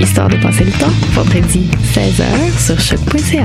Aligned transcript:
Histoire 0.00 0.28
de 0.28 0.36
passer 0.36 0.64
le 0.64 0.72
temps, 0.72 0.92
vendredi 1.12 1.68
16h 1.92 2.58
sur 2.58 2.80
choc.ca. 2.80 3.44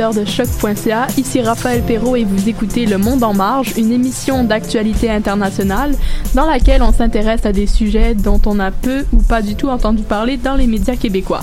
auditeurs 0.00 0.14
de 0.14 0.24
choc.ca, 0.24 1.08
ici 1.18 1.42
Raphaël 1.42 1.82
Perrault 1.82 2.16
et 2.16 2.24
vous 2.24 2.48
écoutez 2.48 2.86
Le 2.86 2.96
Monde 2.96 3.22
en 3.22 3.34
marge, 3.34 3.74
une 3.76 3.92
émission 3.92 4.44
d'actualité 4.44 5.10
internationale 5.10 5.94
dans 6.34 6.46
laquelle 6.46 6.82
on 6.82 6.92
s'intéresse 6.92 7.44
à 7.44 7.52
des 7.52 7.66
sujets 7.66 8.14
dont 8.14 8.40
on 8.46 8.60
a 8.60 8.70
peu 8.70 9.04
ou 9.12 9.18
pas 9.18 9.42
du 9.42 9.56
tout 9.56 9.68
entendu 9.68 10.02
parler 10.02 10.38
dans 10.38 10.54
les 10.54 10.66
médias 10.66 10.96
québécois. 10.96 11.42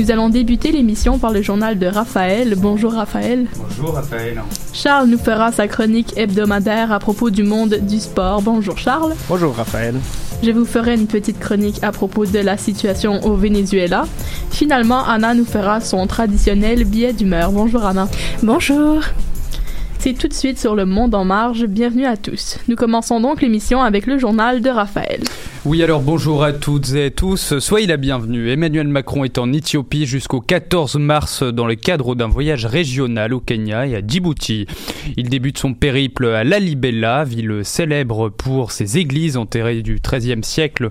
Nous 0.00 0.10
allons 0.10 0.28
débuter 0.28 0.72
l'émission 0.72 1.18
par 1.18 1.30
le 1.30 1.40
journal 1.40 1.78
de 1.78 1.86
Raphaël. 1.86 2.54
Bonjour 2.56 2.94
Raphaël. 2.94 3.46
Bonjour 3.56 3.94
Raphaël. 3.94 4.42
Charles 4.72 5.08
nous 5.08 5.18
fera 5.18 5.52
sa 5.52 5.68
chronique 5.68 6.14
hebdomadaire 6.16 6.90
à 6.90 6.98
propos 6.98 7.30
du 7.30 7.44
monde 7.44 7.78
du 7.82 8.00
sport. 8.00 8.42
Bonjour 8.42 8.76
Charles. 8.76 9.14
Bonjour 9.28 9.54
Raphaël. 9.54 9.94
Je 10.44 10.50
vous 10.50 10.66
ferai 10.66 10.92
une 10.94 11.06
petite 11.06 11.40
chronique 11.40 11.82
à 11.82 11.90
propos 11.90 12.26
de 12.26 12.38
la 12.38 12.58
situation 12.58 13.24
au 13.24 13.34
Venezuela. 13.34 14.04
Finalement, 14.50 15.02
Anna 15.02 15.32
nous 15.32 15.46
fera 15.46 15.80
son 15.80 16.06
traditionnel 16.06 16.84
billet 16.84 17.14
d'humeur. 17.14 17.50
Bonjour 17.50 17.82
Anna. 17.86 18.08
Bonjour. 18.42 19.00
C'est 19.98 20.12
tout 20.12 20.28
de 20.28 20.34
suite 20.34 20.58
sur 20.58 20.74
le 20.74 20.84
Monde 20.84 21.14
en 21.14 21.24
marge. 21.24 21.64
Bienvenue 21.64 22.04
à 22.04 22.18
tous. 22.18 22.58
Nous 22.68 22.76
commençons 22.76 23.20
donc 23.20 23.40
l'émission 23.40 23.80
avec 23.80 24.04
le 24.04 24.18
journal 24.18 24.60
de 24.60 24.68
Raphaël. 24.68 25.22
Oui, 25.66 25.82
alors 25.82 26.02
bonjour 26.02 26.44
à 26.44 26.52
toutes 26.52 26.92
et 26.92 27.06
à 27.06 27.10
tous. 27.10 27.58
Soyez 27.58 27.86
la 27.86 27.96
bienvenue. 27.96 28.50
Emmanuel 28.50 28.86
Macron 28.86 29.24
est 29.24 29.38
en 29.38 29.50
Éthiopie 29.50 30.04
jusqu'au 30.04 30.42
14 30.42 30.96
mars 30.96 31.42
dans 31.42 31.66
le 31.66 31.74
cadre 31.74 32.14
d'un 32.14 32.28
voyage 32.28 32.66
régional 32.66 33.32
au 33.32 33.40
Kenya 33.40 33.86
et 33.86 33.96
à 33.96 34.06
Djibouti. 34.06 34.66
Il 35.16 35.30
débute 35.30 35.56
son 35.56 35.72
périple 35.72 36.26
à 36.26 36.44
Lalibela, 36.44 37.24
ville 37.24 37.62
célèbre 37.64 38.28
pour 38.28 38.72
ses 38.72 38.98
églises 38.98 39.38
enterrées 39.38 39.80
du 39.80 40.00
XIIIe 40.06 40.44
siècle 40.44 40.90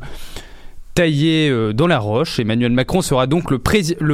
taillé 0.93 1.49
euh, 1.49 1.73
dans 1.73 1.87
la 1.87 1.99
roche. 1.99 2.39
Emmanuel 2.39 2.71
Macron 2.71 3.01
sera 3.01 3.27
donc 3.27 3.51
le, 3.51 3.57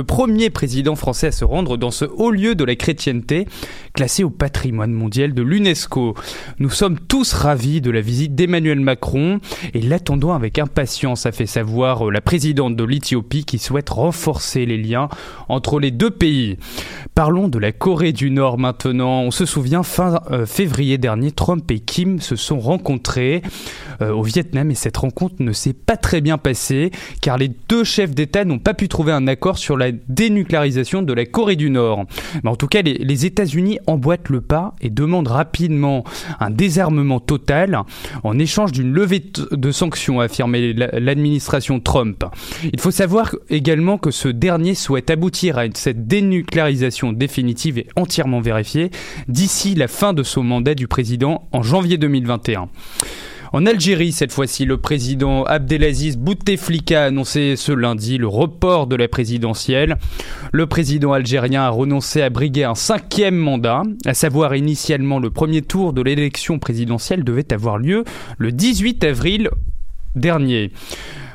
premier 0.04 0.50
président 0.50 0.96
français 0.96 1.28
à 1.28 1.32
se 1.32 1.44
rendre 1.44 1.78
dans 1.78 1.92
ce 1.92 2.06
haut 2.06 2.32
lieu 2.32 2.56
de 2.56 2.64
la 2.64 2.76
chrétienté, 2.76 3.48
classé 3.94 4.24
au 4.24 4.30
patrimoine 4.30 4.94
mondial 4.94 5.34
de 5.34 5.42
l'UNESCO. 5.42 6.16
Nous 6.60 6.70
sommes 6.70 7.00
tous 7.00 7.34
ravis 7.34 7.82
de 7.82 7.92
la 7.92 8.02
visite 8.02 8.36
d'Emmanuel 8.36 8.80
Macron 8.80 9.40
et 9.74 9.82
l'attendons 9.82 10.34
avec 10.34 10.58
impatience, 10.60 11.26
a 11.26 11.32
fait 11.32 11.46
savoir 11.46 12.08
euh, 12.08 12.12
la 12.12 12.22
présidente 12.22 12.76
de 12.76 12.84
l'Éthiopie 12.84 13.44
qui 13.44 13.60
souhaite 13.60 13.90
renforcer 13.90 14.66
les 14.66 14.78
liens 14.78 15.10
entre 15.50 15.80
les 15.80 15.92
deux 15.92 16.12
pays. 16.12 16.58
Parlons 17.14 17.50
de 17.50 17.60
la 17.60 17.72
Corée 17.72 18.14
du 18.14 18.32
Nord 18.32 18.58
maintenant. 18.58 19.22
On 19.22 19.32
se 19.32 19.46
souvient, 19.46 19.84
fin 19.84 20.22
euh, 20.32 20.46
février 20.46 20.98
dernier, 20.98 21.32
Trump 21.32 21.70
et 21.72 21.80
Kim 21.80 22.20
se 22.20 22.36
sont 22.36 22.60
rencontrés 22.60 23.42
au 24.02 24.24
Vietnam 24.24 24.72
et 24.72 24.76
cette 24.76 24.96
rencontre 24.96 25.36
ne 25.40 25.52
s'est 25.52 25.74
pas 25.74 25.98
très 25.98 26.22
bien 26.22 26.38
passée 26.38 26.69
car 27.22 27.38
les 27.38 27.52
deux 27.70 27.84
chefs 27.84 28.14
d'État 28.14 28.46
n'ont 28.46 28.60
pas 28.60 28.74
pu 28.74 28.88
trouver 28.88 29.12
un 29.12 29.28
accord 29.28 29.58
sur 29.58 29.78
la 29.78 29.92
dénucléarisation 29.92 31.02
de 31.02 31.14
la 31.14 31.26
Corée 31.26 31.56
du 31.56 31.70
Nord. 31.70 32.06
Mais 32.44 32.50
en 32.50 32.56
tout 32.56 32.68
cas, 32.68 32.82
les, 32.82 33.26
États-Unis 33.26 33.80
emboîtent 33.86 34.30
le 34.30 34.40
pas 34.40 34.76
et 34.82 34.90
demandent 34.90 35.28
rapidement 35.28 36.04
un 36.40 36.50
désarmement 36.50 37.20
total 37.20 37.82
en 38.24 38.40
échange 38.40 38.72
d'une 38.72 38.94
levée 38.94 39.22
de 39.52 39.72
sanctions, 39.72 40.22
a 40.22 40.26
affirmé 40.26 40.74
l'administration 40.74 41.80
Trump. 41.80 42.24
Il 42.72 42.80
faut 42.80 42.92
savoir 42.92 43.36
également 43.50 43.98
que 43.98 44.12
ce 44.12 44.30
dernier 44.30 44.74
souhaite 44.76 45.10
aboutir 45.10 45.58
à 45.58 45.66
cette 45.74 46.08
dénucléarisation 46.08 47.12
définitive 47.12 47.78
et 47.78 47.88
entièrement 47.96 48.42
vérifiée 48.42 48.92
d'ici 49.28 49.76
la 49.76 49.88
fin 49.88 50.14
de 50.14 50.24
son 50.24 50.44
mandat 50.44 50.76
du 50.76 50.88
président 50.88 51.48
en 51.52 51.62
janvier 51.62 51.98
2021. 51.98 52.70
En 53.52 53.66
Algérie, 53.66 54.12
cette 54.12 54.32
fois-ci, 54.32 54.66
le 54.66 54.78
président 54.78 55.44
Abdelaziz 55.44 56.18
Bouteflika 56.18 57.04
a 57.04 57.06
annoncé 57.06 57.56
ce 57.56 57.72
lundi 57.72 58.20
le 58.20 58.28
report 58.28 58.86
de 58.86 58.96
la 58.96 59.08
présidentielle. 59.08 59.98
Le 60.52 60.68
président 60.68 61.14
algérien 61.14 61.64
a 61.64 61.70
renoncé 61.70 62.22
à 62.22 62.30
briguer 62.30 62.66
un 62.66 62.76
cinquième 62.76 63.38
mandat, 63.38 63.82
à 64.06 64.14
savoir 64.14 64.56
initialement 64.56 65.18
le 65.18 65.32
premier 65.32 65.64
tour 65.64 65.94
de 65.94 66.04
l'élection 66.04 66.60
présidentielle 66.60 67.24
devait 67.24 67.52
avoir 67.52 67.80
lieu 67.80 68.04
le 68.38 68.52
18 68.52 69.04
avril 69.04 69.50
dernier. 70.16 70.72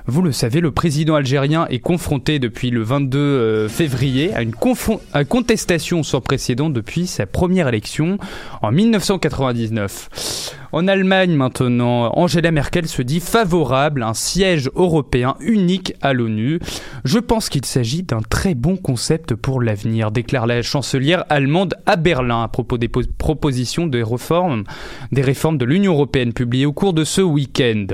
Vous 0.07 0.23
le 0.23 0.33
savez, 0.33 0.61
le 0.61 0.71
président 0.71 1.15
algérien 1.15 1.67
est 1.69 1.79
confronté 1.79 2.39
depuis 2.39 2.71
le 2.71 2.83
22 2.83 3.19
euh, 3.19 3.69
février 3.69 4.35
à 4.35 4.43
une 4.43 4.53
contestation 4.53 6.03
sans 6.03 6.21
précédent 6.21 6.69
depuis 6.69 7.07
sa 7.07 7.25
première 7.27 7.69
élection 7.69 8.19
en 8.61 8.71
1999. 8.71 10.61
En 10.75 10.89
Allemagne 10.89 11.37
maintenant, 11.37 12.11
Angela 12.17 12.51
Merkel 12.51 12.89
se 12.89 13.01
dit 13.01 13.21
favorable 13.21 14.03
à 14.03 14.09
un 14.09 14.13
siège 14.13 14.69
européen 14.75 15.37
unique 15.39 15.95
à 16.03 16.13
l'ONU. 16.13 16.59
Je 17.05 17.21
pense 17.21 17.49
qu'il 17.49 17.65
s'agit 17.65 18.03
d'un 18.03 18.23
très 18.29 18.57
bon 18.57 18.77
concept 18.77 19.37
pour 19.37 19.63
l'avenir, 19.63 20.11
déclare 20.11 20.49
la 20.49 20.63
chancelière 20.63 21.27
allemande 21.29 21.77
à 21.87 21.95
Berlin 21.95 22.43
à 22.43 22.49
propos 22.49 22.77
des 22.77 22.89
propositions 22.89 23.87
de 23.87 24.03
réformes, 24.03 24.65
des 25.13 25.23
réformes 25.23 25.59
de 25.59 25.65
l'Union 25.65 25.93
européenne 25.93 26.33
publiées 26.33 26.67
au 26.67 26.73
cours 26.73 26.93
de 26.93 27.05
ce 27.05 27.21
week-end. 27.21 27.87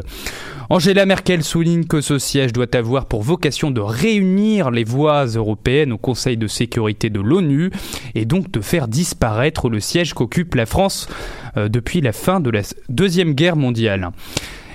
Angela 0.72 1.04
Merkel 1.04 1.42
souligne 1.42 1.84
que 1.84 2.00
ce 2.00 2.20
siège 2.20 2.52
doit 2.52 2.76
avoir 2.76 3.06
pour 3.06 3.24
vocation 3.24 3.72
de 3.72 3.80
réunir 3.80 4.70
les 4.70 4.84
voix 4.84 5.24
européennes 5.24 5.90
au 5.90 5.98
Conseil 5.98 6.36
de 6.36 6.46
sécurité 6.46 7.10
de 7.10 7.18
l'ONU 7.18 7.72
et 8.14 8.24
donc 8.24 8.52
de 8.52 8.60
faire 8.60 8.86
disparaître 8.86 9.68
le 9.68 9.80
siège 9.80 10.14
qu'occupe 10.14 10.54
la 10.54 10.66
France 10.66 11.08
euh, 11.56 11.68
depuis 11.68 12.00
la 12.00 12.12
fin 12.12 12.38
de 12.38 12.50
la 12.50 12.60
Deuxième 12.88 13.32
Guerre 13.32 13.56
mondiale. 13.56 14.10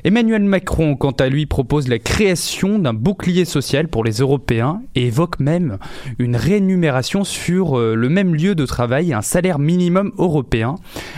Emmanuel 0.05 0.43
Macron, 0.43 0.95
quant 0.95 1.13
à 1.13 1.29
lui, 1.29 1.47
propose 1.47 1.87
la 1.87 1.97
création 1.97 2.77
d'un 2.77 2.93
bouclier 2.93 3.43
social 3.43 3.87
pour 3.87 4.03
les 4.03 4.17
Européens 4.17 4.83
et 4.93 5.07
évoque 5.07 5.39
même 5.39 5.79
une 6.19 6.35
rémunération 6.35 7.23
sur 7.23 7.79
euh, 7.79 7.95
le 7.95 8.07
même 8.07 8.35
lieu 8.35 8.53
de 8.53 8.67
travail 8.67 9.09
et 9.09 9.13
un 9.15 9.23
salaire 9.23 9.57
minimum 9.57 10.11
européen 10.19 10.75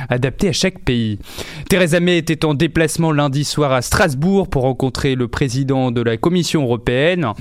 adapté 0.07 0.47
à 0.47 0.53
chaque 0.53 0.79
pays. 0.79 1.19
Theresa 1.69 1.99
May 1.99 2.17
était 2.17 2.45
en 2.45 2.53
déplacement 2.53 3.11
lundi 3.11 3.43
soir 3.43 3.73
à 3.73 3.81
Strasbourg 3.81 4.47
pour 4.47 4.61
rencontrer 4.61 5.15
le 5.15 5.27
président 5.27 5.91
de 5.91 6.01
la 6.01 6.15
Commission 6.15 6.63
européenne. 6.63 7.33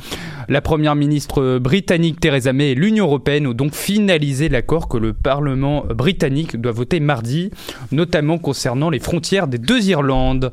La 0.49 0.61
première 0.61 0.97
ministre 0.97 1.59
britannique 1.59 2.19
Theresa 2.19 2.53
May 2.53 2.73
et 2.73 2.75
l'Union 2.75 3.05
européenne 3.05 3.47
ont 3.47 3.55
donc 3.55 3.73
finalisé 3.73 4.49
l'accord 4.49 4.89
que 4.89 4.97
le 4.97 5.13
Parlement 5.13 5.85
britannique 5.95 6.61
doit 6.61 6.73
voter 6.73 6.99
mardi, 6.99 7.53
notamment 7.93 8.39
concernant 8.39 8.91
les 8.91 8.99
frontières 8.99 9.47
des 9.47 9.59
deux 9.59 9.91
Irlandes. 9.91 10.51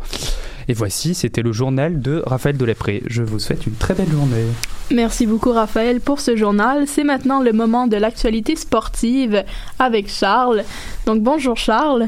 Et 0.67 0.73
voici, 0.73 1.13
c'était 1.13 1.41
le 1.41 1.51
journal 1.51 2.01
de 2.01 2.23
Raphaël 2.25 2.57
Delapré. 2.57 3.03
Je 3.07 3.21
vous 3.21 3.39
souhaite 3.39 3.67
une 3.67 3.73
très 3.73 3.93
belle 3.93 4.09
journée. 4.09 4.45
Merci 4.91 5.25
beaucoup 5.25 5.51
Raphaël 5.51 5.99
pour 5.99 6.19
ce 6.19 6.35
journal. 6.35 6.87
C'est 6.87 7.03
maintenant 7.03 7.41
le 7.41 7.51
moment 7.51 7.87
de 7.87 7.97
l'actualité 7.97 8.55
sportive 8.55 9.43
avec 9.79 10.09
Charles. 10.09 10.63
Donc 11.05 11.21
bonjour 11.21 11.57
Charles. 11.57 12.07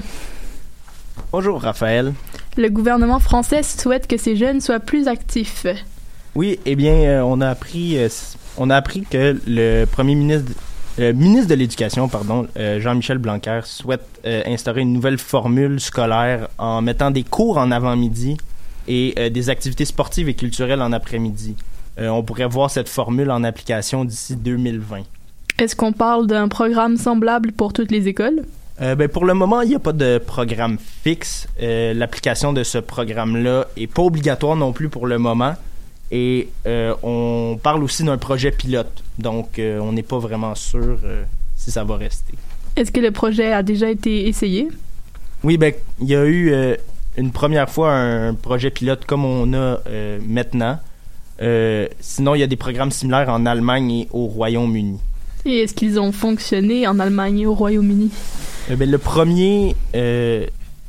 Bonjour 1.32 1.62
Raphaël. 1.62 2.14
Le 2.58 2.70
gouvernement 2.70 3.20
français 3.20 3.64
souhaite 3.64 4.08
que 4.08 4.18
ces 4.18 4.36
jeunes 4.36 4.62
soient 4.62 4.80
plus 4.80 5.08
actifs. 5.08 5.66
Oui, 6.36 6.60
eh 6.66 6.76
bien, 6.76 6.94
euh, 6.94 7.22
on 7.22 7.42
a 7.42 7.50
appris, 7.50 7.98
euh, 7.98 8.10
on 8.58 8.70
a 8.70 8.76
appris 8.76 9.02
que 9.02 9.38
le 9.48 9.86
premier 9.86 10.16
ministre, 10.16 10.52
le 10.98 11.12
ministre 11.12 11.50
de 11.50 11.56
l'Éducation, 11.56 12.08
pardon, 12.08 12.48
euh, 12.58 12.80
Jean-Michel 12.80 13.18
Blanquer, 13.18 13.62
souhaite 13.64 14.06
instaurer 14.26 14.82
une 14.82 14.94
nouvelle 14.94 15.18
formule 15.18 15.80
scolaire 15.80 16.48
en 16.58 16.82
mettant 16.82 17.12
des 17.12 17.24
cours 17.24 17.58
en 17.58 17.72
avant-midi 17.72 18.38
et 18.88 19.30
des 19.30 19.50
activités 19.50 19.86
sportives 19.86 20.30
et 20.30 20.34
culturelles 20.36 20.82
en 20.82 20.92
après-midi. 20.92 21.56
on 22.00 22.24
pourrait 22.24 22.48
voir 22.48 22.70
cette 22.70 22.90
formule 22.90 23.32
en 23.32 23.44
application 23.44 24.06
d'ici 24.06 24.36
2020. 24.36 25.02
Est-ce 25.58 25.76
qu'on 25.76 25.92
parle 25.92 26.28
d'un 26.28 26.48
programme 26.48 26.98
semblable 26.98 27.52
pour 27.52 27.74
toutes 27.74 27.92
les 27.92 28.08
écoles? 28.08 28.44
ben 28.80 29.08
pour 29.08 29.26
le 29.26 29.34
moment, 29.34 29.62
il 29.62 29.70
n'y 29.70 29.76
a 29.76 29.80
pas 29.80 29.94
de 29.94 30.18
programme 30.18 30.78
fixe. 31.04 31.48
L'application 31.60 32.54
de 32.54 32.64
ce 32.64 32.78
programme-là 32.78 33.66
est 33.78 33.88
pas 33.88 34.04
obligatoire 34.04 34.56
non 34.56 34.72
plus 34.72 34.90
pour 34.90 35.08
le 35.08 35.18
moment. 35.18 35.56
Et 36.12 36.50
euh, 36.66 36.94
on 37.04 37.58
parle 37.62 37.84
aussi 37.84 38.04
d'un 38.04 38.18
projet 38.18 38.52
pilote. 38.52 39.04
Donc, 39.18 39.58
euh, 39.60 39.80
on 39.80 39.92
n'est 39.92 40.04
pas 40.04 40.20
vraiment 40.20 40.54
sûr 40.56 41.00
euh, 41.04 41.24
si 41.56 41.72
ça 41.72 41.84
va 41.84 41.98
rester. 41.98 42.34
Est-ce 42.76 42.92
que 42.92 43.00
le 43.00 43.12
projet 43.12 43.52
a 43.52 43.64
déjà 43.64 43.90
été 43.90 44.28
essayé? 44.28 44.68
Oui, 45.44 45.58
ben, 45.58 45.74
il 46.00 46.08
y 46.08 46.16
a 46.16 46.26
eu 46.26 46.54
une 47.18 47.32
première 47.32 47.70
fois 47.70 47.94
un 47.94 48.34
projet 48.34 48.70
pilote 48.70 49.06
comme 49.06 49.24
on 49.24 49.54
a 49.54 49.80
maintenant. 50.28 50.80
sinon, 52.00 52.36
il 52.36 52.40
y 52.40 52.44
a 52.44 52.48
des 52.48 52.56
programmes 52.56 52.92
similaires 52.92 53.30
en 53.30 53.46
Allemagne 53.46 53.92
et 53.92 54.08
au 54.12 54.26
Royaume-Uni. 54.26 55.00
Et 55.46 55.60
est-ce 55.60 55.74
qu'ils 55.74 56.00
ont 56.00 56.12
fonctionné 56.12 56.88
en 56.88 57.00
Allemagne 57.00 57.42
et 57.42 57.46
au 57.46 57.54
Royaume-Uni? 57.54 58.12
ben, 58.76 58.90
le 58.90 58.98
premier 58.98 59.76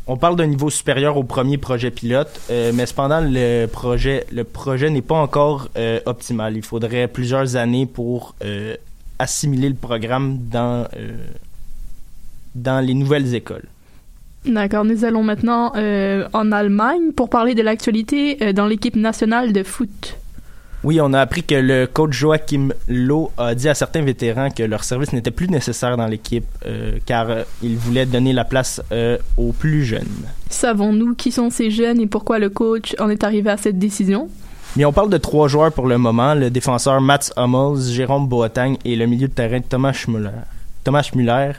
on 0.07 0.17
parle 0.17 0.37
d'un 0.37 0.47
niveau 0.47 0.71
supérieur 0.71 1.17
au 1.17 1.25
premier 1.25 1.59
projet 1.59 1.91
pilote, 1.91 2.41
euh, 2.51 2.71
mais 2.75 2.87
cependant 2.87 3.21
le 3.21 3.67
projet 3.67 4.25
le 4.33 4.45
projet 4.45 4.89
n'est 4.91 5.03
pas 5.03 5.17
encore 5.17 5.69
euh, 5.77 6.01
optimal. 6.07 6.57
Il 6.57 6.63
faudrait 6.63 7.09
plusieurs 7.09 7.57
années 7.57 7.87
pour 7.87 8.35
euh, 8.45 8.77
assimiler 9.19 9.69
le 9.69 9.75
programme 9.75 10.39
dans 10.51 10.87
dans 12.55 12.85
les 12.85 12.95
nouvelles 12.95 13.35
écoles. 13.35 13.65
D'accord, 14.45 14.85
nous 14.85 15.05
allons 15.05 15.25
maintenant 15.25 15.73
en 15.75 16.53
Allemagne 16.53 17.11
pour 17.17 17.29
parler 17.29 17.55
de 17.55 17.63
l'actualité 17.63 18.53
dans 18.53 18.67
l'équipe 18.67 18.95
nationale 18.95 19.53
de 19.53 19.63
foot. 19.65 20.17
Oui, 20.87 21.01
on 21.01 21.13
a 21.15 21.21
appris 21.21 21.43
que 21.43 21.57
le 21.57 21.89
coach 21.89 22.13
Joachim 22.13 22.69
Lowe 22.87 23.33
a 23.39 23.57
dit 23.57 23.69
à 23.69 23.75
certains 23.75 24.03
vétérans 24.03 24.51
que 24.51 24.63
leur 24.63 24.85
service 24.85 25.13
n'était 25.13 25.33
plus 25.33 25.49
nécessaire 25.49 25.97
dans 25.97 26.07
l'équipe 26.07 26.45
euh, 26.65 27.01
car 27.05 27.29
euh, 27.29 27.43
il 27.61 27.77
voulait 27.77 28.07
donner 28.07 28.33
la 28.33 28.45
place 28.45 28.81
euh, 28.93 29.19
aux 29.37 29.51
plus 29.51 29.85
jeunes. 29.85 30.07
Savons-nous 30.49 31.17
qui 31.17 31.33
sont 31.33 31.51
ces 31.51 31.73
jeunes 31.73 32.01
et 32.01 32.07
pourquoi 32.07 32.39
le 32.39 32.51
coach 32.51 32.95
en 33.01 33.11
est 33.11 33.25
arrivé 33.25 33.51
à 33.51 33.57
cette 33.57 33.81
décision? 33.81 34.29
Mais 34.77 34.85
on 34.85 34.93
parle 34.93 35.11
de 35.11 35.17
trois 35.17 35.49
joueurs 35.49 35.73
pour 35.73 35.89
le 35.89 35.99
moment, 35.99 36.37
le 36.37 36.51
défenseur 36.51 37.01
Mats 37.01 37.33
Hummels, 37.37 37.83
Jérôme 37.93 38.29
Boateng 38.29 38.77
et 38.85 38.95
le 38.95 39.07
milieu 39.07 39.27
de 39.27 39.33
terrain 39.33 39.59
Thomas 39.63 40.05
Müller. 40.07 40.31
Thomas 40.85 41.11
Müller. 41.17 41.55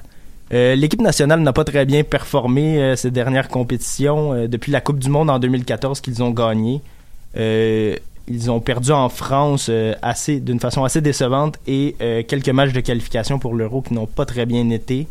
L'équipe 0.51 1.01
nationale 1.01 1.41
n'a 1.41 1.51
pas 1.51 1.65
très 1.65 1.85
bien 1.85 2.05
performé 2.05 2.95
ces 2.95 3.11
dernières 3.11 3.49
compétitions 3.49 4.47
depuis 4.47 4.71
la 4.71 4.79
Coupe 4.79 4.99
du 4.99 5.09
Monde 5.09 5.29
en 5.29 5.37
2014 5.37 5.99
qu'ils 5.99 6.23
ont 6.23 6.31
gagné. 6.31 6.81
Ils 8.29 8.51
ont 8.51 8.59
perdu 8.59 8.91
en 8.91 9.07
France 9.07 9.67
euh, 9.69 9.93
assez 10.01 10.41
d'une 10.41 10.59
façon 10.59 10.83
assez 10.83 10.99
décevante 10.99 11.57
et 11.65 11.95
euh, 12.01 12.23
quelques 12.27 12.49
matchs 12.49 12.73
de 12.73 12.81
qualification 12.81 13.39
pour 13.39 13.55
l'Euro 13.55 13.81
qui 13.81 13.93
n'ont 13.93 14.05
pas 14.05 14.25
très 14.25 14.45
bien 14.45 14.69
été. 14.69 15.07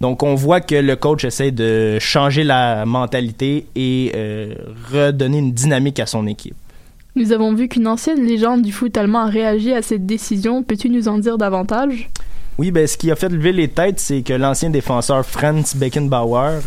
Donc 0.00 0.22
on 0.22 0.36
voit 0.36 0.60
que 0.60 0.76
le 0.76 0.94
coach 0.94 1.24
essaie 1.24 1.50
de 1.50 1.98
changer 1.98 2.44
la 2.44 2.86
mentalité 2.86 3.66
et 3.74 4.12
euh, 4.14 4.54
redonner 4.92 5.38
une 5.38 5.52
dynamique 5.52 5.98
à 5.98 6.06
son 6.06 6.26
équipe. 6.26 6.54
Nous 7.16 7.32
avons 7.32 7.52
vu 7.54 7.66
qu'une 7.66 7.88
ancienne 7.88 8.24
légende 8.24 8.62
du 8.62 8.70
foot 8.70 8.96
allemand 8.96 9.22
a 9.22 9.26
réagi 9.26 9.72
à 9.72 9.82
cette 9.82 10.06
décision. 10.06 10.62
Peux-tu 10.62 10.88
nous 10.90 11.08
en 11.08 11.18
dire 11.18 11.38
davantage? 11.38 12.10
Oui, 12.58 12.70
ben, 12.70 12.86
ce 12.86 12.96
qui 12.96 13.10
a 13.10 13.16
fait 13.16 13.28
lever 13.28 13.52
les 13.52 13.68
têtes, 13.68 13.98
c'est 13.98 14.22
que 14.22 14.34
l'ancien 14.34 14.70
défenseur 14.70 15.24
Franz 15.26 15.76
Beckenbauer 15.76 16.60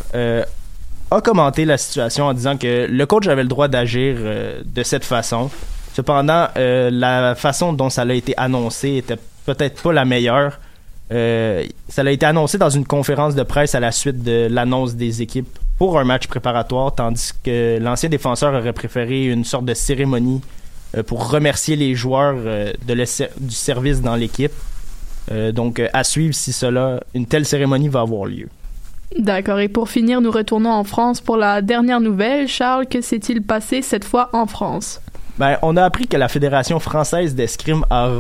a 1.12 1.22
commenté 1.22 1.66
la 1.66 1.78
situation 1.78 2.26
en 2.26 2.34
disant 2.34 2.58
que 2.58 2.88
le 2.90 3.06
coach 3.06 3.28
avait 3.28 3.44
le 3.44 3.50
droit 3.50 3.68
d'agir 3.68 4.16
euh, 4.20 4.62
de 4.64 4.84
cette 4.84 5.04
façon. 5.04 5.50
Cependant, 5.94 6.48
euh, 6.58 6.90
la 6.92 7.36
façon 7.36 7.74
dont 7.74 7.90
ça 7.90 8.04
a 8.04 8.14
été 8.14 8.34
annoncé 8.38 8.98
était 8.98 9.18
peut-être 9.46 9.82
pas 9.82 9.92
la 9.92 10.06
meilleure. 10.06 10.60
Euh, 11.12 11.66
ça 11.88 12.04
a 12.04 12.12
été 12.12 12.26
annoncé 12.26 12.60
dans 12.60 12.70
une 12.70 12.86
conférence 12.86 13.34
de 13.34 13.42
presse 13.42 13.74
à 13.74 13.80
la 13.80 13.92
suite 13.92 14.24
de 14.24 14.48
l'annonce 14.50 14.96
des 14.96 15.24
équipes 15.24 15.58
pour 15.80 15.98
un 16.00 16.04
match 16.04 16.28
préparatoire, 16.28 16.94
tandis 16.94 17.32
que 17.44 17.80
l'ancien 17.80 18.10
défenseur 18.10 18.54
aurait 18.54 18.74
préféré 18.74 19.26
une 19.26 19.46
sorte 19.46 19.66
de 19.66 19.74
cérémonie 19.74 20.42
pour 21.08 21.32
remercier 21.32 21.76
les 21.76 21.96
joueurs 21.96 22.36
du 22.86 23.56
service 23.56 24.02
dans 24.02 24.16
l'équipe. 24.16 24.52
donc, 25.54 25.82
à 25.94 26.04
suivre 26.04 26.34
si 26.34 26.52
cela, 26.52 27.00
une 27.14 27.26
telle 27.26 27.46
cérémonie 27.46 27.88
va 27.88 28.02
avoir 28.02 28.26
lieu. 28.26 28.50
D'accord. 29.18 29.60
Et 29.60 29.68
pour 29.68 29.90
finir, 29.90 30.22
nous 30.22 30.32
retournons 30.32 30.72
en 30.72 30.84
France 30.84 31.20
pour 31.20 31.38
la 31.38 31.62
dernière 31.62 32.00
nouvelle. 32.00 32.48
Charles, 32.48 32.86
que 32.86 33.02
s'est-il 33.02 33.42
passé 33.42 33.82
cette 33.82 34.06
fois 34.06 34.30
en 34.34 34.46
France? 34.46 35.02
Ben, 35.38 35.58
on 35.62 35.78
a 35.78 35.84
appris 35.84 36.08
que 36.08 36.18
la 36.18 36.28
Fédération 36.28 36.80
française 36.80 37.34
d'escrime 37.34 37.86
a 37.90 38.12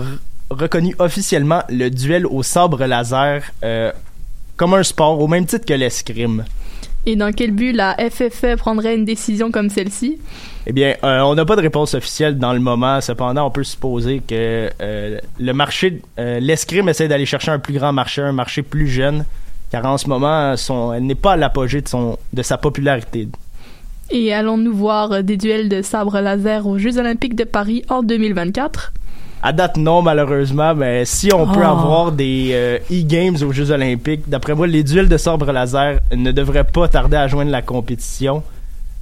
reconnu 0.49 0.95
officiellement 0.97 1.61
le 1.69 1.89
duel 1.89 2.25
au 2.25 2.41
sabre 2.41 2.85
laser 2.85 3.43
euh, 3.63 3.91
comme 4.57 4.73
un 4.73 4.83
sport 4.83 5.19
au 5.19 5.27
même 5.27 5.45
titre 5.45 5.65
que 5.65 5.73
l'escrime. 5.73 6.45
Et 7.05 7.15
dans 7.15 7.31
quel 7.31 7.51
but 7.51 7.71
la 7.71 7.95
FFE 7.95 8.55
prendrait 8.57 8.95
une 8.95 9.05
décision 9.05 9.51
comme 9.51 9.69
celle-ci? 9.69 10.17
Eh 10.65 10.73
bien, 10.73 10.95
euh, 11.03 11.19
on 11.21 11.35
n'a 11.35 11.45
pas 11.45 11.55
de 11.55 11.61
réponse 11.61 11.93
officielle 11.93 12.37
dans 12.37 12.53
le 12.53 12.59
moment. 12.59 12.99
Cependant, 12.99 13.45
on 13.45 13.51
peut 13.51 13.63
supposer 13.63 14.21
que 14.27 14.69
euh, 14.81 15.19
le 15.39 15.53
marché, 15.53 16.01
l'escrime 16.17 16.89
essaie 16.89 17.07
d'aller 17.07 17.25
chercher 17.25 17.51
un 17.51 17.59
plus 17.59 17.73
grand 17.73 17.93
marché, 17.93 18.21
un 18.21 18.31
marché 18.31 18.63
plus 18.63 18.87
jeune 18.87 19.23
car 19.71 19.85
en 19.85 19.97
ce 19.97 20.07
moment, 20.07 20.55
son, 20.57 20.93
elle 20.93 21.03
n'est 21.03 21.15
pas 21.15 21.33
à 21.33 21.37
l'apogée 21.37 21.81
de, 21.81 21.87
son, 21.87 22.17
de 22.33 22.41
sa 22.41 22.57
popularité. 22.57 23.27
Et 24.11 24.33
allons-nous 24.33 24.73
voir 24.73 25.23
des 25.23 25.37
duels 25.37 25.69
de 25.69 25.81
sabre 25.81 26.19
laser 26.19 26.65
aux 26.65 26.79
Jeux 26.79 26.97
olympiques 26.97 27.35
de 27.35 27.43
Paris 27.43 27.83
en 27.89 28.01
2024? 28.01 28.93
À 29.41 29.53
date, 29.53 29.77
non, 29.77 30.01
malheureusement, 30.01 30.75
mais 30.75 31.05
si 31.05 31.31
on 31.33 31.47
peut 31.47 31.61
oh. 31.61 31.69
avoir 31.69 32.11
des 32.11 32.49
euh, 32.51 32.77
e-games 32.91 33.37
aux 33.41 33.53
Jeux 33.53 33.71
olympiques, 33.71 34.27
d'après 34.27 34.53
moi, 34.53 34.67
les 34.67 34.83
duels 34.83 35.07
de 35.07 35.15
sabre 35.15 35.51
laser 35.51 35.99
ne 36.13 36.31
devraient 36.31 36.65
pas 36.65 36.89
tarder 36.89 37.15
à 37.15 37.27
joindre 37.27 37.51
la 37.51 37.61
compétition. 37.61 38.43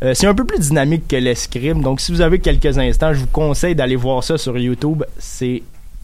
Euh, 0.04 0.14
c'est 0.14 0.28
un 0.28 0.36
peu 0.36 0.46
plus 0.46 0.60
dynamique 0.60 1.08
que 1.08 1.16
l'escrime, 1.16 1.82
donc 1.82 2.02
si 2.02 2.12
vous 2.12 2.22
avez 2.22 2.38
quelques 2.38 2.78
instants, 2.78 3.14
je 3.14 3.22
vous 3.22 3.28
conseille 3.28 3.74
d'aller 3.74 3.96
voir 3.96 4.24
ça 4.24 4.38
sur 4.38 4.56
YouTube. 4.60 5.04
C'est 5.18 5.64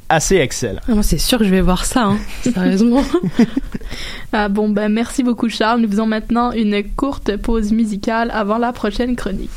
assez 0.09 0.37
excellent. 0.37 0.81
Ah, 0.87 1.01
c'est 1.01 1.17
sûr 1.17 1.39
que 1.39 1.45
je 1.45 1.49
vais 1.49 1.61
voir 1.61 1.85
ça, 1.85 2.03
hein, 2.03 2.17
sérieusement. 2.43 3.03
ah, 4.33 4.49
bon, 4.49 4.69
ben 4.69 4.89
merci 4.89 5.23
beaucoup 5.23 5.49
Charles. 5.49 5.81
Nous 5.81 5.89
faisons 5.89 6.07
maintenant 6.07 6.51
une 6.51 6.83
courte 6.95 7.37
pause 7.37 7.71
musicale 7.71 8.31
avant 8.31 8.57
la 8.57 8.73
prochaine 8.73 9.15
chronique. 9.15 9.49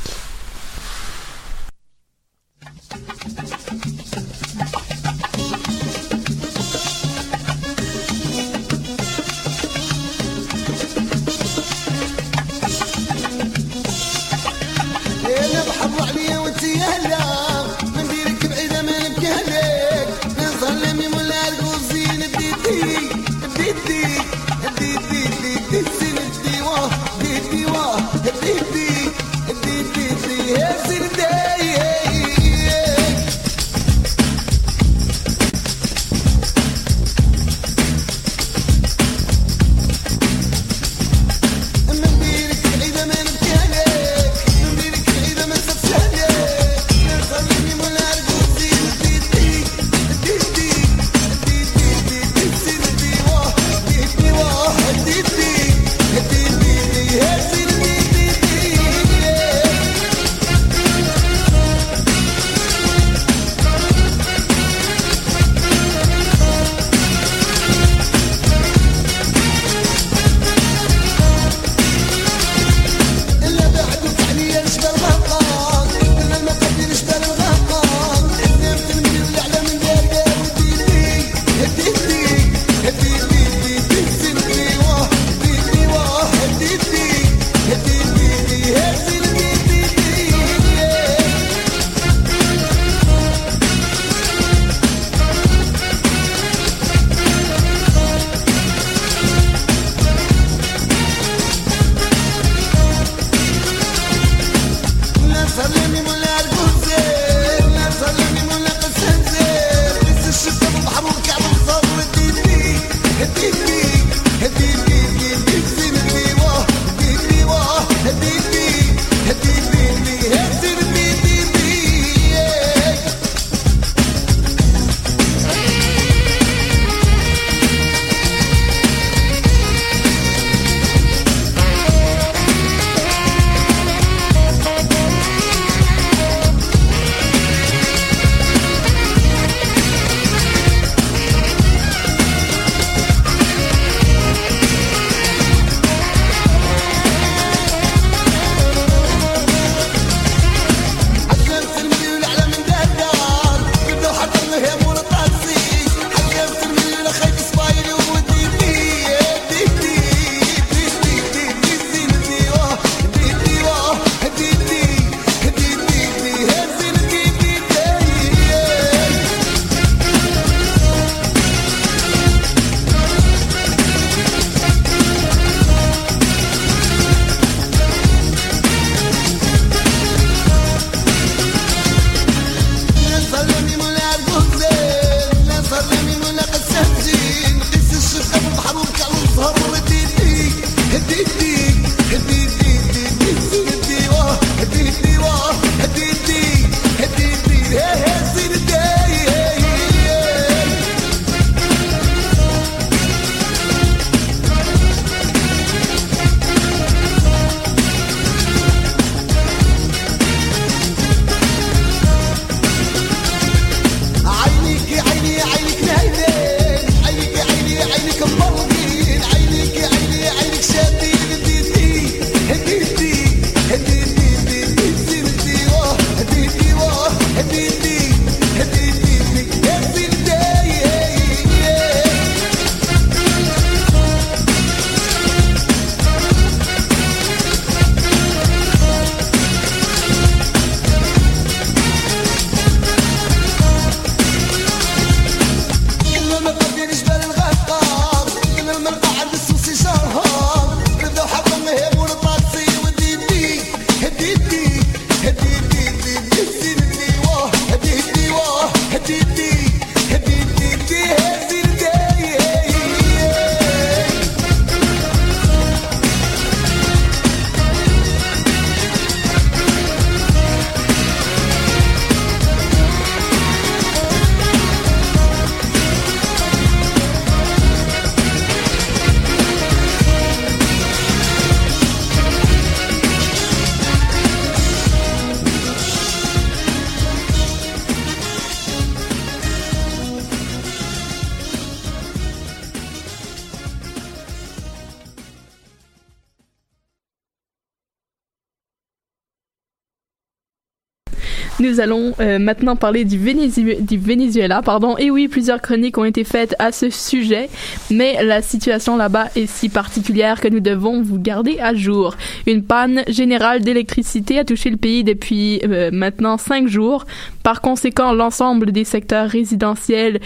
Nous 301.77 301.83
allons 301.83 302.15
euh, 302.21 302.39
maintenant 302.39 302.75
parler 302.75 303.05
du, 303.05 303.19
Venezuela. 303.19 304.63
Pardon. 304.63 304.97
Et 304.97 305.11
oui, 305.11 305.29
plusieurs 305.29 305.61
chroniques 305.61 305.99
ont 305.99 306.07
été 306.07 306.25
faites 306.25 306.55
à 306.59 306.73
ce 306.73 306.89
sujet, 306.89 307.51
mais 307.91 308.25
la 308.25 308.41
situation 308.41 308.97
là-bas 308.97 309.29
est 309.37 309.45
si 309.45 309.69
particulière 309.69 310.41
que 310.41 310.49
nous 310.49 310.61
devons 310.61 311.03
vous 311.03 311.19
garder 311.19 311.59
à 311.61 311.75
jour. 311.75 312.17
Une 312.47 312.63
panne 312.63 313.03
générale 313.09 313.61
d'électricité 313.61 314.39
a 314.39 314.45
touché 314.47 314.71
le 314.71 314.79
pays 314.79 315.05
depuis 315.05 315.61
euh, 315.65 315.91
maintenant 315.93 316.39
cinq 316.39 316.67
jours. 316.67 317.05
Par 317.43 317.61
conséquent, 317.61 318.15
l'ensemble 318.15 318.73
des 318.73 318.85
secteurs 318.85 319.29
résidentiels, 319.29 320.19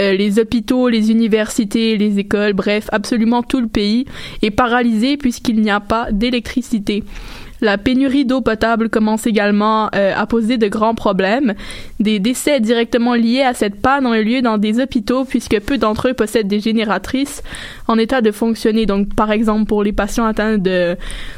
euh, 0.00 0.12
les 0.12 0.40
hôpitaux, 0.40 0.88
les 0.88 1.12
universités, 1.12 1.96
les 1.98 2.18
écoles, 2.18 2.52
bref, 2.52 2.88
absolument 2.90 3.44
tout 3.44 3.60
le 3.60 3.68
pays 3.68 4.06
est 4.42 4.50
paralysé 4.50 5.16
puisqu'il 5.16 5.60
n'y 5.60 5.70
a 5.70 5.78
pas 5.78 6.08
d'électricité. 6.10 7.04
La 7.60 7.78
pénurie 7.78 8.24
d'eau 8.24 8.40
potable 8.40 8.88
commence 8.88 9.26
également 9.26 9.88
euh, 9.94 10.12
à 10.14 10.26
poser 10.26 10.58
de 10.58 10.68
grands 10.68 10.94
problèmes. 10.94 11.54
Des 12.00 12.18
décès 12.18 12.60
directement 12.60 13.14
liés 13.14 13.42
à 13.42 13.54
cette 13.54 13.80
panne 13.80 14.06
ont 14.06 14.14
eu 14.14 14.24
lieu 14.24 14.42
dans 14.42 14.58
des 14.58 14.80
hôpitaux 14.80 15.24
puisque 15.24 15.58
peu 15.60 15.78
d'entre 15.78 16.08
eux 16.08 16.14
possèdent 16.14 16.48
des 16.48 16.60
génératrices 16.60 17.42
en 17.88 17.98
état 17.98 18.20
de 18.20 18.30
fonctionner. 18.30 18.86
Donc, 18.86 19.14
par 19.14 19.30
exemple, 19.30 19.66
pour 19.66 19.82
les 19.82 19.92
patients 19.92 20.26
atteints 20.26 20.58
de 20.58 20.96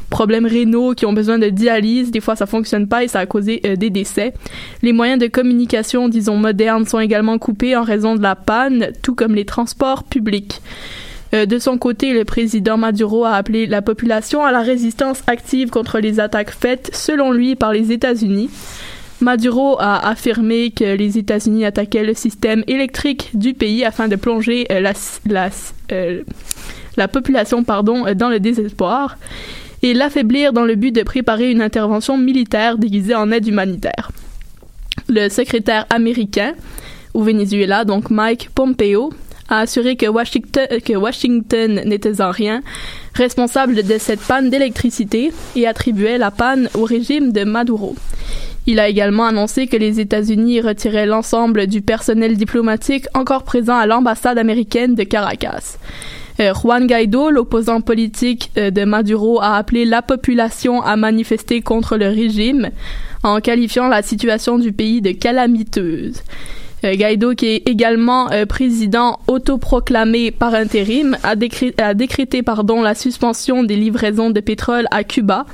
problèmes 0.09 0.45
rénaux 0.45 0.93
qui 0.93 1.05
ont 1.05 1.13
besoin 1.13 1.39
de 1.39 1.49
dialyse, 1.49 2.11
des 2.11 2.19
fois 2.19 2.35
ça 2.35 2.45
fonctionne 2.45 2.87
pas 2.87 3.03
et 3.03 3.07
ça 3.07 3.19
a 3.19 3.25
causé 3.25 3.61
euh, 3.65 3.75
des 3.75 3.89
décès. 3.89 4.33
Les 4.81 4.93
moyens 4.93 5.19
de 5.19 5.27
communication, 5.27 6.09
disons 6.09 6.35
modernes, 6.35 6.85
sont 6.85 6.99
également 6.99 7.37
coupés 7.37 7.75
en 7.75 7.83
raison 7.83 8.15
de 8.15 8.21
la 8.21 8.35
panne, 8.35 8.89
tout 9.01 9.15
comme 9.15 9.35
les 9.35 9.45
transports 9.45 10.03
publics. 10.03 10.61
Euh, 11.33 11.45
de 11.45 11.59
son 11.59 11.77
côté, 11.77 12.13
le 12.13 12.25
président 12.25 12.77
Maduro 12.77 13.25
a 13.25 13.33
appelé 13.33 13.65
la 13.67 13.81
population 13.81 14.43
à 14.43 14.51
la 14.51 14.61
résistance 14.61 15.21
active 15.27 15.69
contre 15.69 15.99
les 15.99 16.19
attaques 16.19 16.51
faites, 16.51 16.89
selon 16.93 17.31
lui, 17.31 17.55
par 17.55 17.71
les 17.71 17.91
États-Unis. 17.91 18.49
Maduro 19.21 19.77
a 19.79 20.07
affirmé 20.07 20.71
que 20.71 20.95
les 20.95 21.17
États-Unis 21.17 21.65
attaquaient 21.65 22.05
le 22.05 22.13
système 22.13 22.63
électrique 22.67 23.31
du 23.33 23.53
pays 23.53 23.83
afin 23.83 24.07
de 24.07 24.15
plonger 24.15 24.65
euh, 24.71 24.91
euh, 25.91 26.23
la 26.95 27.07
population 27.07 27.63
pardon, 27.63 28.05
dans 28.15 28.29
le 28.29 28.39
désespoir 28.39 29.17
et 29.83 29.93
l'affaiblir 29.93 30.53
dans 30.53 30.63
le 30.63 30.75
but 30.75 30.93
de 30.93 31.03
préparer 31.03 31.51
une 31.51 31.61
intervention 31.61 32.17
militaire 32.17 32.77
déguisée 32.77 33.15
en 33.15 33.31
aide 33.31 33.47
humanitaire. 33.47 34.11
Le 35.09 35.27
secrétaire 35.29 35.85
américain 35.89 36.53
au 37.13 37.23
Venezuela, 37.23 37.83
donc 37.85 38.09
Mike 38.09 38.49
Pompeo, 38.55 39.11
a 39.49 39.59
assuré 39.59 39.95
que 39.95 40.05
Washington, 40.05 41.81
n'était 41.85 42.21
en 42.21 42.31
rien 42.31 42.61
responsable 43.15 43.83
de 43.83 43.97
cette 43.97 44.21
panne 44.21 44.49
d'électricité 44.49 45.31
et 45.55 45.67
attribuait 45.67 46.17
la 46.17 46.31
panne 46.31 46.69
au 46.73 46.83
régime 46.83 47.31
de 47.31 47.43
Maduro. 47.43 47.95
Il 48.67 48.79
a 48.79 48.87
également 48.87 49.25
annoncé 49.25 49.67
que 49.67 49.77
les 49.77 49.99
États-Unis 49.99 50.61
retiraient 50.61 51.05
l'ensemble 51.05 51.67
du 51.67 51.81
personnel 51.81 52.37
diplomatique 52.37 53.07
encore 53.13 53.43
présent 53.43 53.77
à 53.77 53.87
l'ambassade 53.87 54.37
américaine 54.37 54.95
de 54.95 55.03
Caracas. 55.03 55.77
Euh, 56.39 56.53
Juan 56.53 56.87
Guaido, 56.87 57.31
l'opposant 57.31 57.81
politique 57.81 58.51
euh, 58.57 58.69
de 58.71 58.85
Maduro, 58.85 59.41
a 59.41 59.57
appelé 59.57 59.85
la 59.85 60.01
population 60.01 60.81
à 60.81 60.95
manifester 60.95 61.61
contre 61.61 61.97
le 61.97 62.07
régime 62.07 62.69
en 63.23 63.41
qualifiant 63.41 63.87
la 63.87 64.01
situation 64.01 64.57
du 64.57 64.71
pays 64.71 65.01
de 65.01 65.11
calamiteuse. 65.11 66.21
Euh, 66.85 66.95
Guaido, 66.95 67.33
qui 67.35 67.47
est 67.47 67.67
également 67.69 68.31
euh, 68.31 68.45
président 68.45 69.19
autoproclamé 69.27 70.31
par 70.31 70.53
intérim, 70.53 71.17
a, 71.23 71.35
décré- 71.35 71.73
a 71.77 71.93
décrété 71.93 72.41
la 72.83 72.95
suspension 72.95 73.63
des 73.63 73.75
livraisons 73.75 74.29
de 74.29 74.39
pétrole 74.39 74.85
à 74.91 75.03
Cuba 75.03 75.45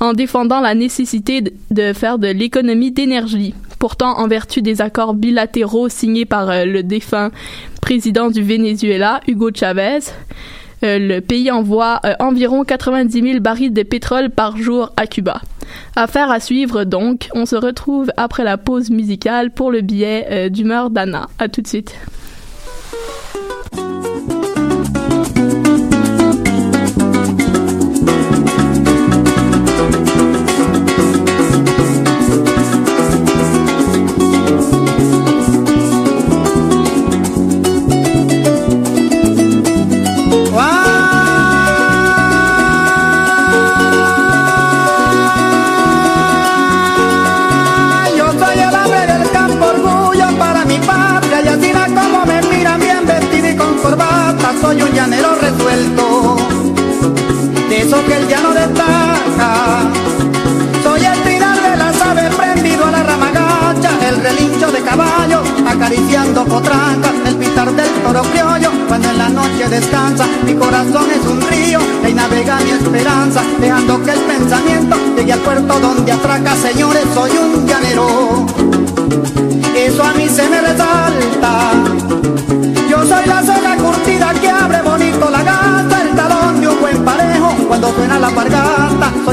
en 0.00 0.12
défendant 0.12 0.60
la 0.60 0.74
nécessité 0.74 1.42
de, 1.70 1.92
faire 1.92 2.18
de 2.18 2.28
l'économie 2.28 2.90
d'énergie. 2.90 3.54
Pourtant, 3.78 4.18
en 4.18 4.26
vertu 4.28 4.62
des 4.62 4.80
accords 4.80 5.14
bilatéraux 5.14 5.88
signés 5.88 6.24
par 6.24 6.50
euh, 6.50 6.64
le 6.64 6.82
défunt 6.82 7.30
président 7.80 8.30
du 8.30 8.42
Venezuela, 8.42 9.20
Hugo 9.28 9.50
Chavez, 9.54 9.98
le 10.82 11.20
pays 11.20 11.50
envoie 11.50 12.00
environ 12.18 12.62
90 12.64 13.22
000 13.22 13.40
barils 13.40 13.72
de 13.72 13.82
pétrole 13.82 14.28
par 14.28 14.58
jour 14.58 14.90
à 14.98 15.06
Cuba. 15.06 15.40
Affaire 15.96 16.30
à 16.30 16.40
suivre 16.40 16.84
donc. 16.84 17.28
On 17.34 17.46
se 17.46 17.56
retrouve 17.56 18.10
après 18.16 18.44
la 18.44 18.58
pause 18.58 18.90
musicale 18.90 19.50
pour 19.50 19.70
le 19.70 19.80
billet 19.80 20.26
euh, 20.30 20.48
d'humeur 20.48 20.90
d'Anna. 20.90 21.28
À 21.38 21.48
tout 21.48 21.62
de 21.62 21.66
suite. 21.66 21.94
Que 58.06 58.16
el 58.16 58.28
llano 58.28 58.52
destaca. 58.52 59.90
Soy 60.82 61.04
el 61.04 61.22
trinar 61.22 61.60
de 61.62 61.76
las 61.76 62.00
aves 62.02 62.34
prendido 62.34 62.84
a 62.84 62.90
la 62.90 63.02
rama 63.02 63.30
gacha, 63.30 63.90
el 64.08 64.16
relincho 64.22 64.70
de 64.70 64.80
caballo 64.82 65.42
acariciando 65.66 66.44
potrancas, 66.44 67.12
el 67.26 67.36
pitar 67.36 67.72
del 67.72 67.90
toro 68.02 68.22
criollo 68.22 68.70
cuando 68.88 69.08
en 69.10 69.18
la 69.18 69.28
noche 69.28 69.68
descansa. 69.68 70.26
Mi 70.44 70.54
corazón 70.54 71.06
es 71.10 71.26
un 71.26 71.40
río 71.40 71.80
y 72.08 72.12
navega 72.12 72.58
mi 72.60 72.70
esperanza, 72.70 73.42
dejando 73.60 74.02
que 74.02 74.10
el 74.10 74.20
pensamiento 74.20 74.96
llegue 75.16 75.32
al 75.32 75.40
puerto 75.40 75.80
donde 75.80 76.12
atraca. 76.12 76.33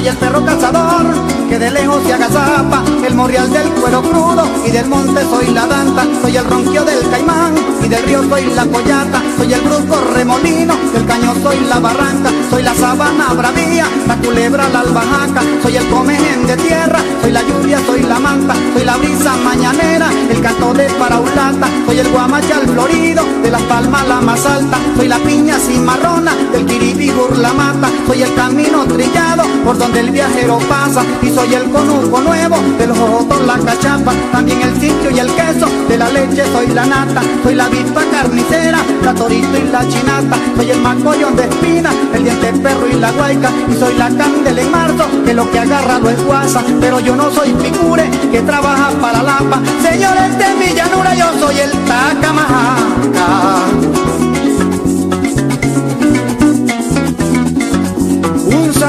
Soy 0.02 0.08
el 0.08 0.18
perro 0.18 0.44
cazador 0.44 1.06
que 1.48 1.60
de 1.60 1.70
lejos 1.70 2.02
se 2.04 2.14
agazapa, 2.14 2.82
el 3.06 3.14
morrial 3.14 3.52
del 3.52 3.68
cuero 3.72 4.02
crudo 4.02 4.50
y 4.66 4.72
del 4.72 4.88
monte 4.88 5.22
soy 5.30 5.48
la 5.54 5.68
danta. 5.68 6.08
Soy 6.22 6.38
el 6.38 6.46
ronquio 6.46 6.84
del 6.86 7.08
caimán 7.10 7.54
y 7.84 7.90
del 7.90 8.04
río 8.06 8.24
soy 8.28 8.46
la 8.56 8.66
collata. 8.66 9.22
Soy 9.38 9.54
el 9.54 9.62
brusco 9.62 10.00
remolino, 10.16 10.76
del 10.94 11.06
caño 11.06 11.36
soy 11.44 11.60
la 11.70 11.80
barranca. 11.80 12.32
Soy 12.50 12.64
la 12.64 12.74
sabana 12.74 13.34
bravía, 13.34 13.86
la 14.08 14.16
culebra 14.16 14.70
la 14.70 14.80
albahaca. 14.80 15.42
Soy 15.62 15.76
el 15.76 15.88
comején 15.90 16.48
de 16.48 16.56
tierra, 16.56 17.00
soy 17.22 17.32
la 17.32 17.42
lluvia, 17.42 17.80
soy 17.86 18.02
la 18.04 18.18
manta. 18.18 18.56
Soy 18.74 18.86
la 18.86 18.96
brisa 18.96 19.36
mañanera, 19.44 20.10
el 20.30 20.42
canto 20.42 20.74
de 20.74 20.86
paraulata. 20.92 21.68
Soy 21.86 22.00
el 22.00 22.10
guamachal 22.10 22.66
florido, 22.70 23.24
de 23.44 23.52
las 23.52 23.62
palmas 23.64 24.08
la 24.08 24.22
más 24.22 24.46
alta. 24.46 24.80
Soy 24.96 25.10
la 25.10 25.18
piña 25.20 25.60
cimarrona, 25.60 26.34
del 26.54 26.66
quiribigur 26.66 27.38
la 27.38 27.52
mata. 27.52 27.90
Soy 28.08 28.24
el 28.24 28.34
camino 28.36 28.86
trillado, 28.86 29.31
por 29.64 29.78
donde 29.78 30.00
el 30.00 30.12
viajero 30.12 30.60
pasa. 30.70 31.04
Y 31.22 31.30
soy 31.30 31.54
el 31.54 31.70
conuco 31.70 32.22
nuevo, 32.22 32.58
del 32.78 32.92
jojoto 32.92 33.40
la 33.46 33.58
cachapa. 33.60 34.14
También 34.32 34.62
el 34.62 34.74
sitio 34.80 35.12
y 35.12 35.20
el 35.20 35.28
queso, 35.34 35.68
de 35.88 35.98
la 35.98 36.10
leche 36.10 36.44
soy 36.52 36.68
la 36.68 36.86
nata. 36.86 37.22
Soy 37.44 37.56
la 37.56 37.66
avispa 37.66 38.02
carnicera, 38.12 38.80
la 39.04 39.14
torito 39.14 39.58
y 39.58 39.70
la 39.72 39.88
chinata. 39.88 40.38
Soy 40.56 40.72
el 40.72 40.82
macollón 40.82 41.36
de 41.36 41.44
espina, 41.44 41.92
el 42.14 42.24
diente 42.24 42.54
perro 42.54 42.88
y 42.88 42.94
la 42.94 43.12
guayca. 43.12 43.52
Y 43.70 43.76
soy 43.76 43.96
la 43.96 44.10
candela 44.10 44.62
en 44.62 44.72
marzo, 44.72 45.06
que 45.26 45.34
lo 45.34 45.50
que 45.50 45.60
agarra 45.60 46.00
lo 46.00 46.10
es 46.10 46.24
guasa. 46.26 46.64
Pero 46.80 47.00
yo 47.00 47.16
no 47.16 47.32
soy 47.32 47.54
picure, 47.54 48.10
que 48.32 48.42
trabaja 48.42 48.92
para 49.02 49.24
la 49.24 49.40
lapa. 49.40 49.62
Señores 49.82 50.38
de 50.38 50.56
mi 50.56 50.74
llanura, 50.74 51.14
yo 51.16 51.26
soy 51.40 51.60
el 51.60 51.72
tacamajaca. 51.86 52.72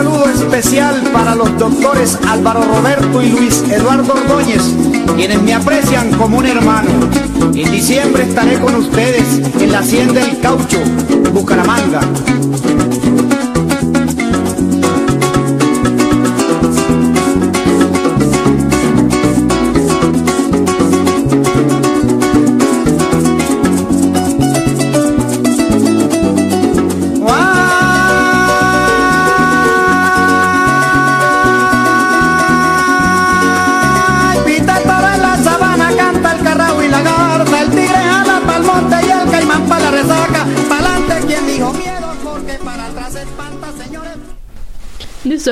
Saludo 0.02 0.28
especial 0.28 1.00
para 1.12 1.36
los 1.36 1.56
doctores 1.58 2.18
Álvaro 2.28 2.60
Roberto 2.64 3.22
y 3.22 3.28
Luis 3.28 3.62
Eduardo 3.70 4.12
Ordóñez, 4.12 4.62
quienes 5.14 5.40
me 5.40 5.54
aprecian 5.54 6.10
como 6.14 6.38
un 6.38 6.46
hermano. 6.46 6.90
En 7.54 7.70
diciembre 7.70 8.24
estaré 8.24 8.58
con 8.58 8.74
ustedes 8.74 9.40
en 9.60 9.70
la 9.70 9.78
Hacienda 9.78 10.20
El 10.22 10.40
Caucho, 10.40 10.80
Bucaramanga. 11.32 12.00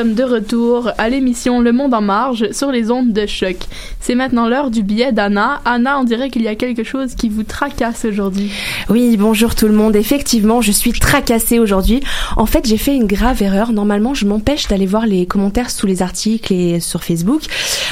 Sommes 0.00 0.14
de 0.14 0.24
retour 0.24 0.90
à 0.96 1.10
l'émission 1.10 1.60
Le 1.60 1.72
Monde 1.72 1.92
en 1.92 2.00
Marge 2.00 2.52
sur 2.52 2.72
les 2.72 2.90
ondes 2.90 3.12
de 3.12 3.26
choc. 3.26 3.56
C'est 4.00 4.14
maintenant 4.14 4.48
l'heure 4.48 4.70
du 4.70 4.82
billet 4.82 5.12
d'Anna. 5.12 5.60
Anna, 5.66 6.00
on 6.00 6.04
dirait 6.04 6.30
qu'il 6.30 6.40
y 6.40 6.48
a 6.48 6.54
quelque 6.54 6.84
chose 6.84 7.14
qui 7.14 7.28
vous 7.28 7.42
tracasse 7.42 8.06
aujourd'hui. 8.06 8.50
Oui, 8.88 9.18
bonjour 9.18 9.54
tout 9.54 9.66
le 9.66 9.74
monde. 9.74 9.96
Effectivement, 9.96 10.62
je 10.62 10.72
suis 10.72 10.92
tracassée 10.92 11.58
aujourd'hui. 11.58 12.00
En 12.38 12.46
fait, 12.46 12.66
j'ai 12.66 12.78
fait 12.78 12.96
une 12.96 13.06
grave 13.06 13.42
erreur. 13.42 13.72
Normalement, 13.72 14.14
je 14.14 14.24
m'empêche 14.24 14.68
d'aller 14.68 14.86
voir 14.86 15.04
les 15.06 15.26
commentaires 15.26 15.70
sous 15.70 15.86
les 15.86 16.00
articles 16.00 16.50
et 16.50 16.80
sur 16.80 17.04
Facebook. 17.04 17.42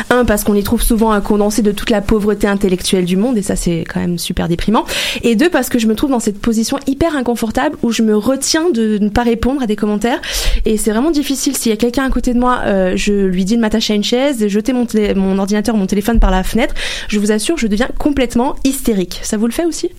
Un, 0.09 0.25
parce 0.25 0.45
qu'on 0.45 0.55
y 0.55 0.63
trouve 0.63 0.83
souvent 0.83 1.13
un 1.13 1.21
condensé 1.21 1.61
de 1.61 1.73
toute 1.73 1.91
la 1.91 2.01
pauvreté 2.01 2.47
intellectuelle 2.47 3.05
du 3.05 3.19
monde, 3.19 3.37
et 3.37 3.43
ça, 3.43 3.55
c'est 3.55 3.85
quand 3.87 4.01
même 4.01 4.17
super 4.17 4.49
déprimant. 4.49 4.87
Et 5.23 5.37
deux, 5.37 5.51
parce 5.51 5.69
que 5.69 5.79
je 5.79 5.87
me 5.87 5.95
trouve 5.95 6.11
dans 6.11 6.21
cette 6.21 6.41
position 6.41 6.79
hyper 6.87 7.17
inconfortable 7.17 7.77
où 7.83 7.93
je 7.93 8.03
me 8.03 8.17
retiens 8.17 8.71
de 8.71 8.97
ne 8.99 9.11
pas 9.11 9.25
répondre 9.25 9.63
à 9.63 9.67
des 9.67 9.77
commentaires. 9.77 10.23
Et 10.65 10.79
c'est 10.79 10.91
vraiment 10.91 11.11
difficile. 11.11 11.55
S'il 11.55 11.69
y 11.69 11.75
a 11.75 11.77
quelqu'un 11.77 11.98
à 12.05 12.11
côté 12.11 12.35
de 12.35 12.39
moi, 12.39 12.61
euh, 12.65 12.93
je 12.97 13.13
lui 13.13 13.45
dis 13.45 13.57
de 13.57 13.61
m'attacher 13.61 13.93
à 13.93 13.97
une 13.97 14.05
chaise, 14.05 14.39
de 14.39 14.49
jeter 14.49 14.73
mon, 14.73 14.87
mon 15.17 15.39
ordinateur, 15.39 15.77
mon 15.77 15.87
téléphone 15.87 16.21
par 16.21 16.31
la 16.31 16.43
fenêtre. 16.43 16.75
Je 17.09 17.19
vous 17.19 17.33
assure, 17.33 17.57
je 17.57 17.67
deviens 17.67 17.89
complètement 17.99 18.57
hystérique. 18.65 19.21
Ça 19.23 19.37
vous 19.37 19.47
le 19.47 19.53
fait 19.53 19.65
aussi? 19.65 19.91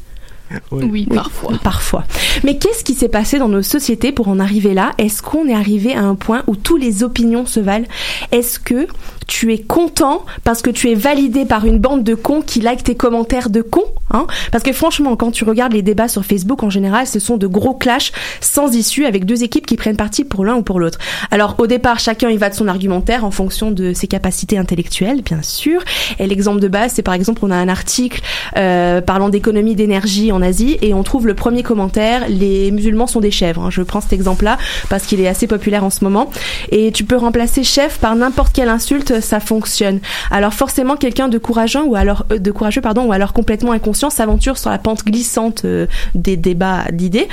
Oui, 0.71 1.05
parfois. 1.05 1.59
parfois. 1.63 2.03
Mais 2.43 2.57
qu'est-ce 2.57 2.83
qui 2.83 2.95
s'est 2.95 3.09
passé 3.09 3.37
dans 3.37 3.49
nos 3.49 3.61
sociétés 3.61 4.11
pour 4.11 4.29
en 4.29 4.39
arriver 4.39 4.73
là? 4.73 4.93
Est-ce 4.97 5.21
qu'on 5.21 5.47
est 5.47 5.53
arrivé 5.53 5.93
à 5.93 6.01
un 6.01 6.15
point 6.15 6.43
où 6.47 6.55
tous 6.55 6.77
les 6.77 7.03
opinions 7.03 7.45
se 7.45 7.59
valent? 7.59 7.85
Est-ce 8.31 8.59
que 8.59 8.87
tu 9.29 9.53
es 9.53 9.59
content 9.59 10.25
parce 10.43 10.61
que 10.61 10.71
tu 10.71 10.89
es 10.89 10.95
validé 10.95 11.45
par 11.45 11.65
une 11.65 11.77
bande 11.77 12.03
de 12.03 12.15
cons 12.15 12.41
qui 12.41 12.61
like 12.61 12.83
tes 12.83 12.95
commentaires 12.95 13.49
de 13.49 13.61
cons 13.61 13.85
hein 14.11 14.25
Parce 14.51 14.63
que 14.63 14.73
franchement, 14.73 15.15
quand 15.15 15.31
tu 15.31 15.43
regardes 15.43 15.73
les 15.73 15.83
débats 15.83 16.07
sur 16.07 16.25
Facebook 16.25 16.63
en 16.63 16.69
général, 16.69 17.05
ce 17.05 17.19
sont 17.19 17.37
de 17.37 17.45
gros 17.45 17.75
clashs 17.75 18.11
sans 18.41 18.75
issue 18.75 19.05
avec 19.05 19.25
deux 19.25 19.43
équipes 19.43 19.67
qui 19.67 19.77
prennent 19.77 19.97
parti 19.97 20.23
pour 20.23 20.43
l'un 20.43 20.55
ou 20.55 20.63
pour 20.63 20.79
l'autre. 20.79 20.97
Alors 21.29 21.55
au 21.59 21.67
départ, 21.67 21.99
chacun 21.99 22.29
y 22.29 22.37
va 22.37 22.49
de 22.49 22.55
son 22.55 22.67
argumentaire 22.67 23.23
en 23.23 23.31
fonction 23.31 23.69
de 23.69 23.93
ses 23.93 24.07
capacités 24.07 24.57
intellectuelles, 24.57 25.21
bien 25.21 25.43
sûr. 25.43 25.83
Et 26.17 26.25
l'exemple 26.25 26.59
de 26.59 26.67
base, 26.67 26.93
c'est 26.95 27.03
par 27.03 27.13
exemple, 27.13 27.41
on 27.43 27.51
a 27.51 27.55
un 27.55 27.69
article 27.69 28.21
euh, 28.57 28.99
parlant 28.99 29.29
d'économie 29.29 29.75
d'énergie 29.75 30.31
en 30.31 30.41
Asie 30.41 30.79
et 30.81 30.95
on 30.95 31.03
trouve 31.03 31.27
le 31.27 31.35
premier 31.35 31.61
commentaire 31.61 32.25
les 32.27 32.71
musulmans 32.71 33.07
sont 33.07 33.19
des 33.19 33.31
chèvres. 33.31 33.61
Hein. 33.61 33.69
Je 33.69 33.81
prends 33.81 34.01
cet 34.01 34.13
exemple-là 34.13 34.57
parce 34.89 35.05
qu'il 35.05 35.21
est 35.21 35.27
assez 35.27 35.45
populaire 35.47 35.83
en 35.83 35.89
ce 35.89 36.03
moment. 36.03 36.31
Et 36.71 36.91
tu 36.91 37.03
peux 37.03 37.15
remplacer 37.15 37.63
chef 37.63 37.99
par 37.99 38.15
n'importe 38.15 38.53
quelle 38.53 38.69
insulte 38.69 39.18
ça 39.21 39.39
fonctionne. 39.39 39.99
Alors 40.31 40.53
forcément, 40.53 40.95
quelqu'un 40.95 41.27
de 41.27 41.37
courageux 41.37 41.83
ou 41.83 41.95
alors 41.95 42.25
euh, 42.31 42.37
de 42.37 42.51
courageux 42.51 42.81
pardon 42.81 43.05
ou 43.05 43.11
alors 43.11 43.33
complètement 43.33 43.71
inconscient 43.71 44.09
s'aventure 44.09 44.57
sur 44.57 44.69
la 44.69 44.77
pente 44.77 45.05
glissante 45.05 45.63
euh, 45.65 45.87
des 46.15 46.37
débats 46.37 46.85
d'idées 46.91 47.27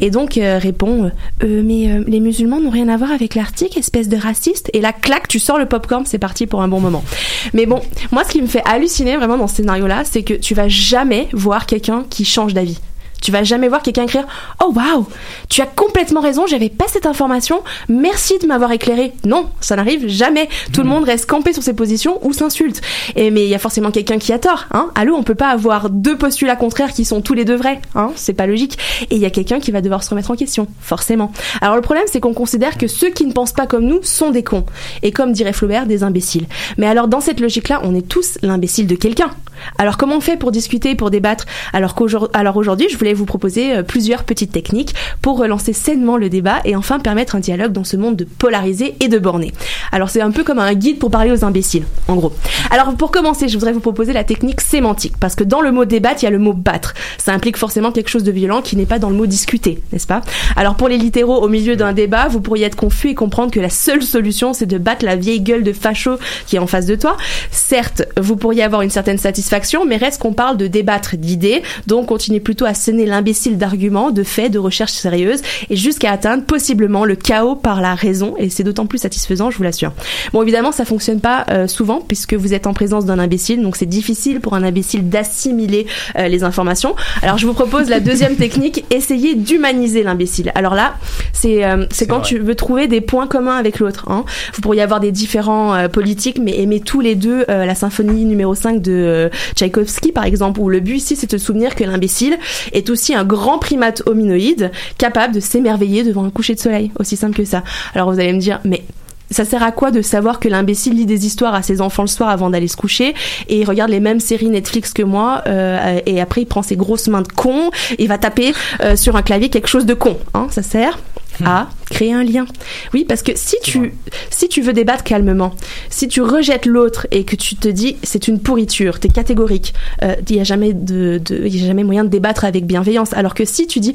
et 0.00 0.10
donc 0.10 0.36
euh, 0.36 0.58
répond 0.58 1.10
mais 1.42 2.02
les 2.06 2.20
musulmans 2.20 2.60
n'ont 2.60 2.70
rien 2.70 2.88
à 2.88 2.96
voir 2.96 3.10
avec 3.10 3.34
l'article, 3.34 3.78
espèce 3.78 4.08
de 4.08 4.16
raciste. 4.16 4.70
Et 4.72 4.80
là, 4.80 4.92
clac, 4.92 5.28
tu 5.28 5.38
sors 5.38 5.58
le 5.58 5.66
popcorn, 5.66 6.04
c'est 6.06 6.18
parti 6.18 6.46
pour 6.46 6.62
un 6.62 6.68
bon 6.68 6.80
moment. 6.80 7.04
Mais 7.52 7.66
bon, 7.66 7.80
moi, 8.10 8.24
ce 8.24 8.30
qui 8.30 8.42
me 8.42 8.46
fait 8.46 8.62
halluciner 8.64 9.16
vraiment 9.16 9.38
dans 9.38 9.48
ce 9.48 9.56
scénario-là, 9.56 10.02
c'est 10.04 10.22
que 10.22 10.34
tu 10.34 10.54
vas 10.54 10.68
jamais 10.68 11.28
voir 11.32 11.66
quelqu'un 11.66 12.04
qui 12.08 12.24
change 12.24 12.54
d'avis. 12.54 12.78
Tu 13.22 13.30
vas 13.30 13.44
jamais 13.44 13.68
voir 13.68 13.82
quelqu'un 13.82 14.02
écrire 14.02 14.26
Oh 14.62 14.72
waouh, 14.74 15.06
tu 15.48 15.62
as 15.62 15.66
complètement 15.66 16.20
raison, 16.20 16.46
j'avais 16.46 16.68
pas 16.68 16.86
cette 16.88 17.06
information, 17.06 17.62
merci 17.88 18.38
de 18.38 18.46
m'avoir 18.46 18.72
éclairé. 18.72 19.12
Non, 19.24 19.48
ça 19.60 19.76
n'arrive 19.76 20.08
jamais. 20.08 20.48
Tout 20.72 20.82
le 20.82 20.86
hmm. 20.86 20.90
monde 20.90 21.04
reste 21.04 21.26
campé 21.26 21.52
sur 21.52 21.62
ses 21.62 21.72
positions 21.72 22.18
ou 22.26 22.32
s'insulte. 22.32 22.80
Et 23.14 23.30
mais 23.30 23.44
il 23.44 23.48
y 23.48 23.54
a 23.54 23.60
forcément 23.60 23.92
quelqu'un 23.92 24.18
qui 24.18 24.32
a 24.32 24.40
tort, 24.40 24.66
hein. 24.72 24.90
Allô, 24.96 25.14
on 25.14 25.22
peut 25.22 25.36
pas 25.36 25.50
avoir 25.50 25.88
deux 25.88 26.18
postulats 26.18 26.56
contraires 26.56 26.92
qui 26.92 27.04
sont 27.04 27.20
tous 27.20 27.34
les 27.34 27.44
deux 27.44 27.54
vrais, 27.54 27.80
hein. 27.94 28.10
C'est 28.16 28.32
pas 28.32 28.46
logique. 28.46 28.76
Et 29.10 29.14
il 29.14 29.20
y 29.20 29.26
a 29.26 29.30
quelqu'un 29.30 29.60
qui 29.60 29.70
va 29.70 29.80
devoir 29.80 30.02
se 30.02 30.10
remettre 30.10 30.32
en 30.32 30.36
question, 30.36 30.66
forcément. 30.80 31.32
Alors 31.60 31.76
le 31.76 31.82
problème, 31.82 32.04
c'est 32.10 32.20
qu'on 32.20 32.34
considère 32.34 32.76
que 32.76 32.88
ceux 32.88 33.10
qui 33.10 33.24
ne 33.24 33.32
pensent 33.32 33.52
pas 33.52 33.66
comme 33.66 33.84
nous 33.84 34.02
sont 34.02 34.30
des 34.30 34.42
cons. 34.42 34.66
Et 35.02 35.12
comme 35.12 35.32
dirait 35.32 35.52
Flaubert, 35.52 35.86
des 35.86 36.02
imbéciles. 36.02 36.46
Mais 36.76 36.88
alors 36.88 37.06
dans 37.06 37.20
cette 37.20 37.38
logique-là, 37.38 37.80
on 37.84 37.94
est 37.94 38.06
tous 38.06 38.38
l'imbécile 38.42 38.88
de 38.88 38.96
quelqu'un. 38.96 39.30
Alors 39.78 39.96
comment 39.96 40.16
on 40.16 40.20
fait 40.20 40.36
pour 40.36 40.50
discuter, 40.50 40.94
pour 40.94 41.10
débattre 41.10 41.44
Alors 41.72 41.94
qu'aujourd'hui, 41.94 42.30
alors 42.34 42.56
aujourd'hui, 42.56 42.88
je 42.90 42.98
voulais 42.98 43.11
vous 43.14 43.24
proposer 43.24 43.76
euh, 43.76 43.82
plusieurs 43.82 44.24
petites 44.24 44.52
techniques 44.52 44.94
pour 45.20 45.38
relancer 45.38 45.72
sainement 45.72 46.16
le 46.16 46.28
débat 46.28 46.60
et 46.64 46.76
enfin 46.76 46.98
permettre 46.98 47.34
un 47.34 47.40
dialogue 47.40 47.72
dans 47.72 47.84
ce 47.84 47.96
monde 47.96 48.16
de 48.16 48.24
polarisé 48.24 48.94
et 49.00 49.08
de 49.08 49.18
borné. 49.18 49.52
Alors 49.92 50.10
c'est 50.10 50.20
un 50.20 50.30
peu 50.30 50.44
comme 50.44 50.58
un 50.58 50.74
guide 50.74 50.98
pour 50.98 51.10
parler 51.10 51.30
aux 51.30 51.44
imbéciles, 51.44 51.84
en 52.08 52.16
gros. 52.16 52.32
Alors 52.70 52.94
pour 52.94 53.10
commencer, 53.10 53.48
je 53.48 53.54
voudrais 53.54 53.72
vous 53.72 53.80
proposer 53.80 54.12
la 54.12 54.24
technique 54.24 54.60
sémantique, 54.60 55.14
parce 55.18 55.34
que 55.34 55.44
dans 55.44 55.60
le 55.60 55.72
mot 55.72 55.84
débattre, 55.84 56.22
il 56.22 56.24
y 56.24 56.28
a 56.28 56.30
le 56.30 56.38
mot 56.38 56.52
battre. 56.52 56.94
Ça 57.18 57.32
implique 57.32 57.56
forcément 57.56 57.92
quelque 57.92 58.08
chose 58.08 58.24
de 58.24 58.32
violent 58.32 58.62
qui 58.62 58.76
n'est 58.76 58.86
pas 58.86 58.98
dans 58.98 59.10
le 59.10 59.16
mot 59.16 59.26
discuter, 59.26 59.82
n'est-ce 59.92 60.06
pas? 60.06 60.22
Alors 60.56 60.76
pour 60.76 60.88
les 60.88 60.98
littéraux, 60.98 61.42
au 61.42 61.48
milieu 61.48 61.76
d'un 61.76 61.92
débat, 61.92 62.28
vous 62.28 62.40
pourriez 62.40 62.66
être 62.66 62.76
confus 62.76 63.08
et 63.08 63.14
comprendre 63.14 63.50
que 63.50 63.60
la 63.60 63.70
seule 63.70 64.02
solution, 64.02 64.52
c'est 64.52 64.66
de 64.66 64.78
battre 64.78 65.04
la 65.04 65.16
vieille 65.16 65.40
gueule 65.40 65.62
de 65.62 65.72
facho 65.72 66.18
qui 66.46 66.56
est 66.56 66.58
en 66.58 66.66
face 66.66 66.86
de 66.86 66.94
toi. 66.94 67.16
Certes, 67.50 68.02
vous 68.18 68.36
pourriez 68.36 68.62
avoir 68.62 68.82
une 68.82 68.90
certaine 68.90 69.18
satisfaction, 69.18 69.84
mais 69.84 69.96
reste 69.96 70.20
qu'on 70.20 70.32
parle 70.32 70.56
de 70.56 70.66
débattre 70.66 71.16
d'idées, 71.16 71.62
donc 71.86 72.06
continuez 72.06 72.40
plutôt 72.40 72.64
à 72.64 72.74
sonner 72.74 73.01
l'imbécile 73.06 73.58
d'arguments, 73.58 74.10
de 74.10 74.22
faits, 74.22 74.52
de 74.52 74.58
recherches 74.58 74.92
sérieuses, 74.92 75.42
et 75.70 75.76
jusqu'à 75.76 76.12
atteindre 76.12 76.44
possiblement 76.44 77.04
le 77.04 77.16
chaos 77.16 77.56
par 77.56 77.80
la 77.80 77.94
raison, 77.94 78.34
et 78.38 78.50
c'est 78.50 78.64
d'autant 78.64 78.86
plus 78.86 78.98
satisfaisant, 78.98 79.50
je 79.50 79.56
vous 79.56 79.62
l'assure. 79.62 79.92
Bon, 80.32 80.42
évidemment, 80.42 80.72
ça 80.72 80.84
fonctionne 80.84 81.20
pas 81.20 81.44
euh, 81.50 81.66
souvent, 81.66 82.00
puisque 82.00 82.34
vous 82.34 82.54
êtes 82.54 82.66
en 82.66 82.74
présence 82.74 83.04
d'un 83.04 83.18
imbécile, 83.18 83.62
donc 83.62 83.76
c'est 83.76 83.86
difficile 83.86 84.40
pour 84.40 84.54
un 84.54 84.62
imbécile 84.62 85.08
d'assimiler 85.08 85.86
euh, 86.18 86.28
les 86.28 86.44
informations. 86.44 86.94
Alors, 87.22 87.38
je 87.38 87.46
vous 87.46 87.54
propose 87.54 87.88
la 87.88 88.00
deuxième 88.00 88.36
technique, 88.36 88.84
essayer 88.90 89.34
d'humaniser 89.34 90.02
l'imbécile. 90.02 90.52
Alors 90.54 90.74
là, 90.74 90.94
c'est 91.32 91.64
euh, 91.64 91.86
c'est 91.90 92.06
quand 92.06 92.20
tu 92.20 92.38
veux 92.38 92.54
trouver 92.54 92.86
des 92.86 93.00
points 93.00 93.26
communs 93.26 93.56
avec 93.56 93.78
l'autre. 93.78 94.10
Hein. 94.10 94.24
Vous 94.54 94.60
pourriez 94.60 94.82
avoir 94.82 95.00
des 95.00 95.12
différents 95.12 95.88
politiques, 95.88 96.38
mais 96.40 96.58
aimer 96.60 96.80
tous 96.80 97.00
les 97.00 97.14
deux 97.14 97.44
la 97.48 97.74
symphonie 97.74 98.24
numéro 98.24 98.54
5 98.54 98.80
de 98.80 99.30
Tchaïkovski, 99.54 100.12
par 100.12 100.24
exemple, 100.24 100.60
où 100.60 100.68
le 100.68 100.80
but 100.80 100.96
ici, 100.96 101.16
c'est 101.16 101.30
de 101.30 101.38
se 101.38 101.44
souvenir 101.44 101.74
que 101.74 101.84
l'imbécile 101.84 102.38
est 102.72 102.86
aussi 102.92 103.14
un 103.14 103.24
grand 103.24 103.58
primate 103.58 104.02
hominoïde 104.06 104.70
capable 104.98 105.34
de 105.34 105.40
s'émerveiller 105.40 106.04
devant 106.04 106.24
un 106.24 106.30
coucher 106.30 106.54
de 106.54 106.60
soleil. 106.60 106.92
Aussi 106.98 107.16
simple 107.16 107.36
que 107.36 107.44
ça. 107.44 107.62
Alors 107.94 108.12
vous 108.12 108.20
allez 108.20 108.32
me 108.32 108.40
dire, 108.40 108.60
mais 108.64 108.84
ça 109.32 109.44
sert 109.44 109.62
à 109.62 109.72
quoi 109.72 109.90
de 109.90 110.02
savoir 110.02 110.40
que 110.40 110.48
l'imbécile 110.48 110.94
lit 110.94 111.06
des 111.06 111.26
histoires 111.26 111.54
à 111.54 111.62
ses 111.62 111.80
enfants 111.80 112.02
le 112.02 112.08
soir 112.08 112.28
avant 112.28 112.50
d'aller 112.50 112.68
se 112.68 112.76
coucher 112.76 113.14
et 113.48 113.60
il 113.60 113.64
regarde 113.64 113.90
les 113.90 114.00
mêmes 114.00 114.20
séries 114.20 114.50
Netflix 114.50 114.92
que 114.92 115.02
moi 115.02 115.42
euh, 115.46 116.00
et 116.06 116.20
après 116.20 116.42
il 116.42 116.46
prend 116.46 116.62
ses 116.62 116.76
grosses 116.76 117.08
mains 117.08 117.22
de 117.22 117.32
con 117.32 117.70
et 117.98 118.06
va 118.06 118.18
taper 118.18 118.52
euh, 118.82 118.94
sur 118.94 119.16
un 119.16 119.22
clavier 119.22 119.48
quelque 119.48 119.68
chose 119.68 119.86
de 119.86 119.94
con 119.94 120.18
hein, 120.34 120.48
ça 120.50 120.62
sert 120.62 120.98
à 121.44 121.68
créer 121.90 122.12
un 122.12 122.24
lien. 122.24 122.46
Oui, 122.94 123.04
parce 123.04 123.22
que 123.22 123.32
si 123.34 123.56
tu, 123.62 123.92
si 124.30 124.48
tu 124.48 124.62
veux 124.62 124.72
débattre 124.72 125.04
calmement, 125.04 125.54
si 125.90 126.08
tu 126.08 126.22
rejettes 126.22 126.66
l'autre 126.66 127.06
et 127.10 127.24
que 127.24 127.36
tu 127.36 127.56
te 127.56 127.68
dis 127.68 127.96
c'est 128.02 128.28
une 128.28 128.40
pourriture, 128.40 128.98
t'es 128.98 129.08
catégorique, 129.08 129.74
euh, 130.02 130.14
il 130.28 130.36
n'y 130.36 130.40
a 130.40 130.44
jamais 130.44 130.72
de, 130.72 131.20
de 131.22 131.46
y 131.46 131.62
a 131.62 131.66
jamais 131.66 131.84
moyen 131.84 132.04
de 132.04 132.08
débattre 132.08 132.44
avec 132.44 132.66
bienveillance. 132.66 133.12
Alors 133.12 133.34
que 133.34 133.44
si 133.44 133.66
tu 133.66 133.80
dis 133.80 133.92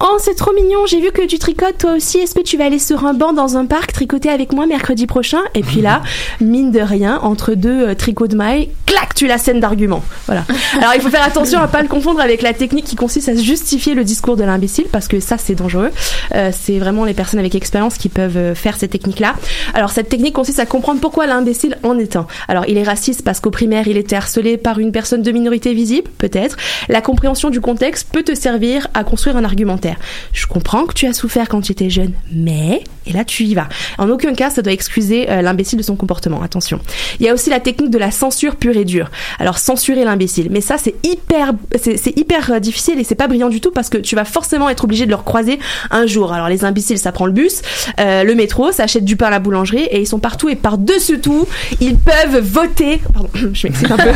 oh 0.00 0.16
c'est 0.20 0.36
trop 0.36 0.52
mignon, 0.54 0.86
j'ai 0.86 1.00
vu 1.00 1.10
que 1.10 1.26
tu 1.26 1.38
tricotes 1.38 1.78
toi 1.78 1.94
aussi, 1.94 2.18
est-ce 2.18 2.34
que 2.34 2.42
tu 2.42 2.56
vas 2.56 2.66
aller 2.66 2.78
sur 2.78 3.04
un 3.04 3.14
banc 3.14 3.32
dans 3.32 3.56
un 3.56 3.66
parc 3.66 3.92
tricoter 3.92 4.28
avec 4.28 4.52
moi 4.52 4.66
mercredi 4.66 5.06
prochain? 5.06 5.40
Et 5.54 5.62
puis 5.62 5.80
là, 5.80 6.02
mine 6.40 6.70
de 6.70 6.80
rien, 6.80 7.18
entre 7.22 7.54
deux 7.54 7.88
euh, 7.88 7.94
tricots 7.94 8.28
de 8.28 8.36
mailles, 8.36 8.70
clac, 8.86 9.14
tu 9.14 9.26
la 9.26 9.38
scène 9.38 9.60
d'argument. 9.60 10.02
Voilà. 10.26 10.44
Alors 10.78 10.92
il 10.94 11.00
faut 11.00 11.10
faire 11.10 11.24
attention 11.24 11.60
à 11.60 11.66
pas 11.66 11.82
le 11.82 11.88
confondre 11.88 12.20
avec 12.20 12.42
la 12.42 12.52
technique 12.52 12.84
qui 12.84 12.96
consiste 12.96 13.28
à 13.28 13.34
justifier 13.34 13.94
le 13.94 14.04
discours 14.04 14.36
de 14.36 14.44
l'imbécile 14.44 14.86
parce 14.92 15.08
que 15.08 15.18
ça 15.18 15.38
c'est 15.38 15.54
dangereux. 15.54 15.90
Euh, 16.34 16.50
c'est 16.52 16.71
vraiment 16.78 17.04
les 17.04 17.14
personnes 17.14 17.40
avec 17.40 17.54
expérience 17.54 17.98
qui 17.98 18.08
peuvent 18.08 18.36
euh, 18.36 18.54
faire 18.54 18.76
cette 18.76 18.90
technique-là. 18.90 19.34
Alors 19.74 19.90
cette 19.90 20.08
technique 20.08 20.34
consiste 20.34 20.58
à 20.58 20.66
comprendre 20.66 21.00
pourquoi 21.00 21.26
l'imbécile 21.26 21.78
en 21.82 21.98
est 21.98 22.16
un. 22.16 22.26
Alors 22.48 22.64
il 22.68 22.78
est 22.78 22.82
raciste 22.82 23.22
parce 23.22 23.40
qu'au 23.40 23.50
primaire 23.50 23.88
il 23.88 23.96
était 23.96 24.16
harcelé 24.16 24.56
par 24.56 24.78
une 24.78 24.92
personne 24.92 25.22
de 25.22 25.30
minorité 25.30 25.74
visible, 25.74 26.10
peut-être. 26.18 26.56
La 26.88 27.00
compréhension 27.00 27.50
du 27.50 27.60
contexte 27.60 28.08
peut 28.12 28.22
te 28.22 28.34
servir 28.34 28.88
à 28.94 29.04
construire 29.04 29.36
un 29.36 29.44
argumentaire. 29.44 29.96
Je 30.32 30.46
comprends 30.46 30.86
que 30.86 30.94
tu 30.94 31.06
as 31.06 31.12
souffert 31.12 31.48
quand 31.48 31.60
tu 31.60 31.72
étais 31.72 31.90
jeune, 31.90 32.12
mais 32.32 32.84
et 33.06 33.12
là 33.12 33.24
tu 33.24 33.44
y 33.44 33.54
vas. 33.54 33.68
En 33.98 34.08
aucun 34.10 34.34
cas 34.34 34.50
ça 34.50 34.62
doit 34.62 34.72
excuser 34.72 35.30
euh, 35.30 35.42
l'imbécile 35.42 35.78
de 35.78 35.84
son 35.84 35.96
comportement. 35.96 36.42
Attention. 36.42 36.80
Il 37.20 37.26
y 37.26 37.28
a 37.28 37.34
aussi 37.34 37.50
la 37.50 37.60
technique 37.60 37.90
de 37.90 37.98
la 37.98 38.10
censure 38.10 38.56
pure 38.56 38.76
et 38.76 38.84
dure. 38.84 39.10
Alors 39.38 39.58
censurer 39.58 40.04
l'imbécile, 40.04 40.48
mais 40.50 40.60
ça 40.60 40.78
c'est 40.78 40.94
hyper 41.04 41.52
c'est 41.80 42.18
hyper 42.18 42.52
euh, 42.52 42.58
difficile 42.58 42.98
et 42.98 43.04
c'est 43.04 43.14
pas 43.14 43.28
brillant 43.28 43.48
du 43.48 43.60
tout 43.60 43.70
parce 43.70 43.88
que 43.88 43.98
tu 43.98 44.16
vas 44.16 44.24
forcément 44.24 44.68
être 44.68 44.84
obligé 44.84 45.06
de 45.06 45.10
le 45.10 45.16
croiser 45.16 45.58
un 45.90 46.06
jour. 46.06 46.32
Alors 46.32 46.48
les 46.48 46.61
imbéciles 46.64 46.98
ça 46.98 47.12
prend 47.12 47.26
le 47.26 47.32
bus, 47.32 47.62
euh, 48.00 48.24
le 48.24 48.34
métro, 48.34 48.72
ça 48.72 48.84
achète 48.84 49.04
du 49.04 49.16
pain 49.16 49.26
à 49.26 49.30
la 49.30 49.38
boulangerie 49.38 49.84
et 49.84 50.00
ils 50.00 50.06
sont 50.06 50.18
partout 50.18 50.48
et 50.48 50.56
par-dessus 50.56 51.20
tout, 51.20 51.46
ils 51.80 51.96
peuvent 51.96 52.38
voter. 52.40 53.00
Pardon, 53.12 53.28
je 53.34 53.66
m'excite 53.66 53.90
un 53.90 53.96
peu. 53.96 54.10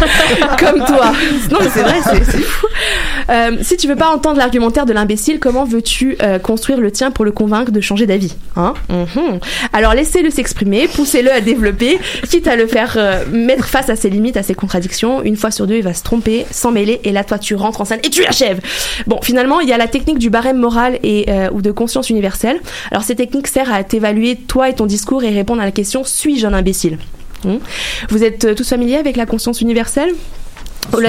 comme 0.58 0.84
toi. 0.84 1.12
Non, 1.50 1.58
mais 1.60 1.68
c'est 1.72 1.82
vrai, 1.82 2.00
c'est 2.04 2.40
fou. 2.40 2.66
Euh, 3.28 3.56
si 3.62 3.76
tu 3.76 3.88
veux 3.88 3.96
pas 3.96 4.08
entendre 4.08 4.38
l'argumentaire 4.38 4.86
de 4.86 4.92
l'imbécile, 4.92 5.40
comment 5.40 5.64
veux-tu 5.64 6.16
euh, 6.22 6.38
construire 6.38 6.80
le 6.80 6.90
tien 6.90 7.10
pour 7.10 7.24
le 7.24 7.32
convaincre 7.32 7.72
de 7.72 7.80
changer 7.80 8.06
d'avis 8.06 8.36
hein? 8.56 8.74
Mhm. 8.88 9.40
Alors 9.72 9.94
laissez-le 9.94 10.30
s'exprimer, 10.30 10.88
poussez-le 10.88 11.32
à 11.32 11.40
développer, 11.40 11.98
quitte 12.28 12.46
à 12.46 12.56
le 12.56 12.66
faire 12.66 12.96
mettre 13.30 13.66
face 13.66 13.90
à 13.90 13.96
ses 13.96 14.10
limites, 14.10 14.36
à 14.36 14.42
ses 14.42 14.54
contradictions. 14.54 15.22
Une 15.22 15.36
fois 15.36 15.50
sur 15.50 15.66
deux, 15.66 15.76
il 15.76 15.82
va 15.82 15.94
se 15.94 16.02
tromper, 16.02 16.46
s'en 16.50 16.70
mêler 16.70 17.00
et 17.04 17.12
là, 17.12 17.24
toi, 17.24 17.38
tu 17.38 17.54
rentres 17.54 17.80
en 17.80 17.84
scène 17.84 18.00
et 18.04 18.10
tu 18.10 18.24
achèves. 18.24 18.60
Bon, 19.06 19.20
finalement, 19.22 19.60
il 19.60 19.68
y 19.68 19.72
a 19.72 19.78
la 19.78 19.88
technique 19.88 20.18
du 20.18 20.30
barème 20.30 20.58
moral 20.58 20.98
et 21.02 21.26
ou 21.52 21.62
de 21.62 21.70
conscience 21.70 22.10
universelle 22.10 22.35
universelle. 22.44 22.60
Alors 22.90 23.02
cette 23.04 23.18
technique 23.18 23.46
sert 23.46 23.72
à 23.72 23.82
t'évaluer 23.84 24.36
toi 24.36 24.68
et 24.68 24.74
ton 24.74 24.86
discours 24.86 25.24
et 25.24 25.30
répondre 25.30 25.62
à 25.62 25.64
la 25.64 25.72
question 25.72 26.04
suis-je 26.04 26.46
un 26.46 26.52
imbécile? 26.52 26.98
Hmm? 27.44 27.56
Vous 28.10 28.22
êtes 28.24 28.44
euh, 28.44 28.54
tous 28.54 28.68
familiers 28.68 28.96
avec 28.96 29.16
la 29.16 29.26
conscience 29.26 29.60
universelle? 29.60 30.10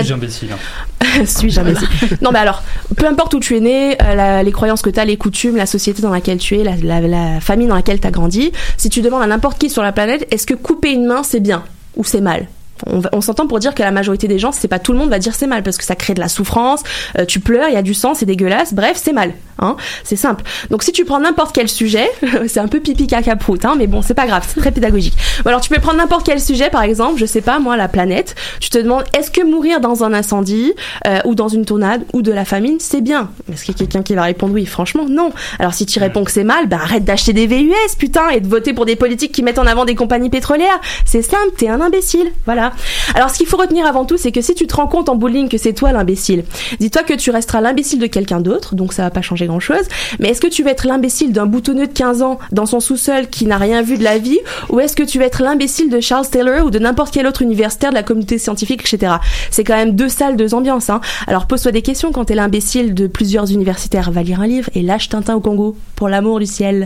Suis-je 0.02 0.14
imbécile 0.14 0.50
hein? 0.54 1.26
Suis-je 1.26 1.60
imbécile? 1.60 1.88
Non, 2.22 2.32
mais 2.32 2.40
alors, 2.40 2.64
peu 2.96 3.06
importe 3.06 3.34
où 3.36 3.40
tu 3.40 3.56
es 3.56 3.60
né, 3.60 3.96
euh, 4.02 4.16
la- 4.16 4.42
les 4.44 4.52
croyances 4.52 4.82
que 4.82 4.90
tu 4.90 5.00
as, 5.00 5.06
les 5.06 5.18
coutumes, 5.18 5.56
la 5.56 5.66
société 5.68 6.02
dans 6.02 6.10
laquelle 6.10 6.40
tu 6.40 6.58
es, 6.58 6.64
la, 6.64 6.76
la- 6.82 7.02
la 7.02 7.40
famille 7.42 7.68
dans 7.68 7.76
laquelle 7.76 8.00
tu 8.00 8.08
as 8.08 8.12
grandi, 8.12 8.52
si 8.78 8.90
tu 8.90 9.02
demandes 9.02 9.22
à 9.22 9.28
n'importe 9.28 9.60
qui 9.60 9.70
sur 9.70 9.84
la 9.84 9.92
planète, 9.92 10.28
est-ce 10.32 10.48
que 10.48 10.56
couper 10.56 10.92
une 10.94 11.06
main, 11.06 11.22
c'est 11.24 11.40
bien 11.40 11.64
ou 11.96 12.04
c'est 12.04 12.22
mal? 12.22 12.48
On, 12.86 13.22
s'entend 13.22 13.48
pour 13.48 13.60
dire 13.60 13.74
que 13.74 13.84
la 13.84 13.92
majorité 13.92 14.28
des 14.28 14.40
gens, 14.40 14.52
c'est 14.52 14.68
pas 14.68 14.80
tout 14.80 14.94
le 14.94 15.00
monde 15.00 15.10
va 15.10 15.20
dire 15.20 15.36
c'est 15.36 15.48
mal 15.48 15.64
parce 15.64 15.78
que 15.78 15.84
ça 15.84 15.96
crée 15.96 16.14
de 16.14 16.20
la 16.20 16.28
souffrance, 16.28 16.84
euh, 17.18 17.26
tu 17.26 17.40
pleures, 17.40 17.68
il 17.70 17.74
y 17.74 17.78
a 17.78 17.82
du 17.82 17.94
sang, 17.94 18.14
c'est 18.14 18.26
dégueulasse, 18.26 18.74
bref, 18.74 19.00
c'est 19.02 19.14
mal. 19.14 19.34
Hein 19.60 19.76
c'est 20.04 20.16
simple. 20.16 20.44
Donc 20.70 20.84
si 20.84 20.92
tu 20.92 21.04
prends 21.04 21.20
n'importe 21.20 21.56
quel 21.56 21.68
sujet, 21.68 22.08
c'est 22.48 22.60
un 22.60 22.68
peu 22.68 22.80
pipi 22.80 23.08
caca 23.08 23.36
prout, 23.36 23.66
hein, 23.66 23.76
mais 23.78 23.88
bon, 23.88 24.02
c'est 24.02 24.14
pas 24.14 24.28
grave, 24.28 24.46
c'est 24.48 24.60
très 24.60 24.72
pédagogique. 24.72 25.18
Ou 25.44 25.48
alors 25.50 25.62
tu 25.62 25.70
peux 25.70 25.82
prendre 25.82 25.98
n'importe 25.98 26.26
quel 26.26 26.40
sujet, 26.40 26.70
par 26.70 26.84
exemple, 26.84 27.20
je 27.20 27.26
sais 27.26 27.42
pas 27.42 27.60
moi, 27.60 27.78
la 27.78 27.88
planète. 27.88 28.36
Tu 28.60 28.70
te 28.70 28.78
demandes 28.78 29.04
est-ce 29.18 29.32
que 29.32 29.44
mourir 29.44 29.80
dans 29.80 30.04
un 30.04 30.14
incendie 30.14 30.74
euh, 31.08 31.20
ou 31.26 31.36
dans 31.36 31.48
une 31.48 31.66
tornade 31.66 32.04
ou 32.14 32.22
de 32.22 32.32
la 32.32 32.46
famine, 32.46 32.78
c'est 32.80 33.02
bien? 33.02 33.32
Est-ce 33.52 33.66
qu'il 33.66 33.74
y 33.74 33.78
a 33.78 33.80
quelqu'un 33.80 34.04
qui 34.04 34.14
va 34.14 34.24
répondre 34.24 34.54
oui? 34.54 34.66
Franchement, 34.66 35.06
non. 35.10 35.32
Alors 35.60 35.74
si 35.74 35.86
tu 35.86 36.00
réponds 36.00 36.24
que 36.24 36.32
c'est 36.32 36.44
mal, 36.44 36.68
ben 36.68 36.78
arrête 36.78 37.04
d'acheter 37.04 37.34
des 37.34 37.48
VUS, 37.48 37.74
putain, 37.98 38.30
et 38.30 38.40
de 38.40 38.48
voter 38.48 38.74
pour 38.74 38.86
des 38.86 38.96
politiques 38.96 39.32
qui 39.32 39.44
mettent 39.44 39.60
en 39.60 39.66
avant 39.66 39.86
des 39.86 39.96
compagnies 39.96 40.30
pétrolières. 40.30 40.80
C'est 41.06 41.22
simple, 41.22 41.52
t'es 41.58 41.70
un 41.70 41.82
imbécile. 41.82 42.32
Voilà. 42.46 42.67
Alors 43.16 43.30
ce 43.30 43.38
qu'il 43.38 43.48
faut 43.48 43.58
retenir 43.58 43.86
avant 43.86 44.06
tout, 44.06 44.18
c'est 44.18 44.32
que 44.32 44.42
si 44.42 44.56
tu 44.56 44.68
te 44.68 44.76
rends 44.76 44.88
compte 44.88 45.10
en 45.10 45.16
bowling 45.16 45.50
que 45.50 45.58
c'est 45.58 45.74
toi 45.74 45.92
l'imbécile, 45.92 46.44
dis-toi 46.80 47.04
que 47.04 47.14
tu 47.14 47.32
resteras 47.32 47.62
l'imbécile 47.62 48.00
de 48.00 48.08
quelqu'un 48.08 48.42
d'autre, 48.42 48.76
donc 48.76 48.94
ça 48.94 49.04
va 49.04 49.10
pas 49.10 49.22
changer 49.22 49.48
grand-chose. 49.48 49.86
Mais 50.20 50.30
est-ce 50.30 50.42
que 50.42 50.48
tu 50.48 50.64
vas 50.64 50.72
être 50.72 50.88
l'imbécile 50.88 51.32
d'un 51.32 51.46
boutonneux 51.46 51.88
de 51.88 51.94
15 51.94 52.22
ans 52.22 52.40
dans 52.52 52.66
son 52.66 52.80
sous-sol 52.80 53.28
qui 53.28 53.46
n'a 53.46 53.58
rien 53.58 53.82
vu 53.82 53.98
de 53.98 54.04
la 54.04 54.18
vie, 54.18 54.40
ou 54.70 54.80
est-ce 54.80 54.96
que 54.96 55.04
tu 55.04 55.20
vas 55.20 55.26
être 55.26 55.42
l'imbécile 55.42 55.90
de 55.90 56.00
Charles 56.00 56.28
Taylor 56.28 56.66
ou 56.66 56.70
de 56.70 56.80
n'importe 56.80 57.14
quel 57.14 57.28
autre 57.28 57.42
universitaire 57.42 57.90
de 57.90 57.96
la 57.96 58.04
communauté 58.04 58.38
scientifique, 58.38 58.82
etc. 58.82 59.14
C'est 59.52 59.64
quand 59.64 59.76
même 59.76 59.96
deux 59.96 60.10
salles, 60.10 60.38
deux 60.38 60.54
ambiances. 60.54 60.90
Hein. 60.90 61.02
Alors 61.28 61.48
pose-toi 61.48 61.72
des 61.72 61.82
questions 61.82 62.12
quand 62.12 62.26
t'es 62.26 62.36
l'imbécile 62.36 62.94
de 62.94 63.08
plusieurs 63.08 63.52
universitaires. 63.52 64.12
Va 64.12 64.24
lire 64.24 64.42
un 64.42 64.48
livre 64.48 64.70
et 64.74 64.82
lâche 64.82 65.10
Tintin 65.10 65.36
au 65.36 65.40
Congo, 65.40 65.78
pour 65.96 66.10
l'amour 66.10 66.40
du 66.40 66.46
ciel. 66.46 66.86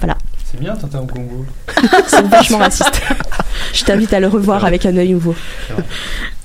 Voilà. 0.00 0.16
C'est 0.44 0.60
bien, 0.60 0.74
Tintin 0.74 1.00
au 1.00 1.06
Congo. 1.06 1.44
C'est 2.06 2.26
vachement 2.26 2.58
raciste. 2.58 3.02
Je 3.76 3.84
t'invite 3.84 4.14
à 4.14 4.20
le 4.20 4.26
revoir 4.26 4.64
avec 4.64 4.86
un 4.86 4.96
œil 4.96 5.12
nouveau. 5.12 5.34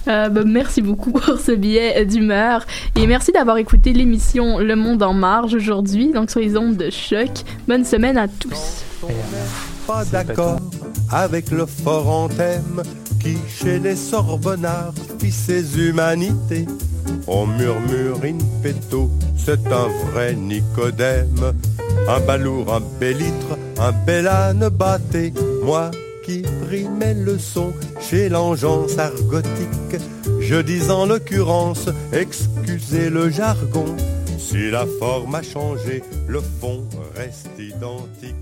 Euh, 0.07 0.27
bah, 0.29 0.41
merci 0.45 0.81
beaucoup 0.81 1.11
pour 1.11 1.39
ce 1.39 1.51
billet 1.51 2.03
d'humeur 2.05 2.65
et 2.97 3.07
merci 3.07 3.31
d'avoir 3.31 3.57
écouté 3.57 3.93
l'émission 3.93 4.57
Le 4.57 4.75
Monde 4.75 5.01
en 5.03 5.13
Marge 5.13 5.53
aujourd'hui, 5.53 6.11
donc 6.11 6.29
sur 6.29 6.41
les 6.41 6.57
ondes 6.57 6.75
de 6.75 6.89
choc. 6.89 7.29
Bonne 7.67 7.85
semaine 7.85 8.17
à 8.17 8.27
tous. 8.27 8.83
pas 9.87 10.03
d'accord 10.05 10.59
avec 11.09 11.51
le 11.51 11.65
fort 11.65 12.09
anthème 12.09 12.83
qui, 13.21 13.37
chez 13.47 13.79
les 13.79 13.95
Sorbonnards, 13.95 14.93
fit 15.19 15.31
ses 15.31 15.79
humanités. 15.79 16.65
On 17.27 17.45
murmure 17.45 18.19
in 18.25 18.39
petto, 18.61 19.09
c'est 19.37 19.67
un 19.67 19.87
vrai 20.11 20.33
Nicodème. 20.33 21.53
Un 22.09 22.19
balourd, 22.21 22.73
un 22.73 22.81
bélitre, 22.99 23.57
un 23.79 23.91
bel 24.05 24.27
âne 24.27 24.67
batté. 24.69 25.31
Moi 25.63 25.91
qui 26.31 26.41
pris 26.65 26.87
mes 26.87 27.13
leçons 27.13 27.73
chez 27.99 28.29
l'engeance 28.29 28.97
argotique, 28.97 29.97
je 30.39 30.55
dis 30.55 30.89
en 30.89 31.05
l'occurrence, 31.05 31.89
excusez 32.13 33.09
le 33.09 33.29
jargon. 33.29 33.85
Si 34.37 34.69
la 34.69 34.85
forme 34.99 35.35
a 35.35 35.41
changé, 35.41 36.03
le 36.27 36.41
fond 36.59 36.83
reste 37.15 37.49
identique. 37.59 38.35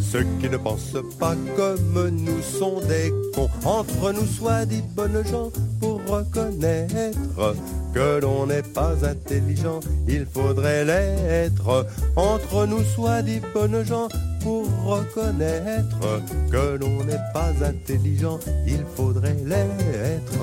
Ceux 0.00 0.26
qui 0.40 0.48
ne 0.48 0.56
pensent 0.56 1.04
pas 1.18 1.36
comme 1.56 2.10
nous 2.10 2.42
sont 2.42 2.80
des 2.80 3.12
cons. 3.34 3.48
Entre 3.64 4.12
nous 4.12 4.26
soit 4.26 4.66
dit 4.66 4.82
bonnes 4.94 5.24
gens 5.24 5.50
pour 5.80 6.00
reconnaître 6.08 7.54
que 7.94 8.20
l'on 8.20 8.46
n'est 8.46 8.62
pas 8.62 8.94
intelligent, 9.04 9.80
il 10.08 10.26
faudrait 10.26 10.84
l'être. 10.84 11.86
Entre 12.16 12.66
nous 12.66 12.82
soit 12.94 13.22
dit 13.22 13.40
bonnes 13.54 13.84
gens 13.84 14.08
pour 14.46 14.64
reconnaître 14.84 16.22
que 16.52 16.76
l'on 16.78 17.02
n'est 17.02 17.26
pas 17.34 17.52
intelligent, 17.64 18.38
il 18.64 18.84
faudrait 18.94 19.36
l'être. 19.44 20.38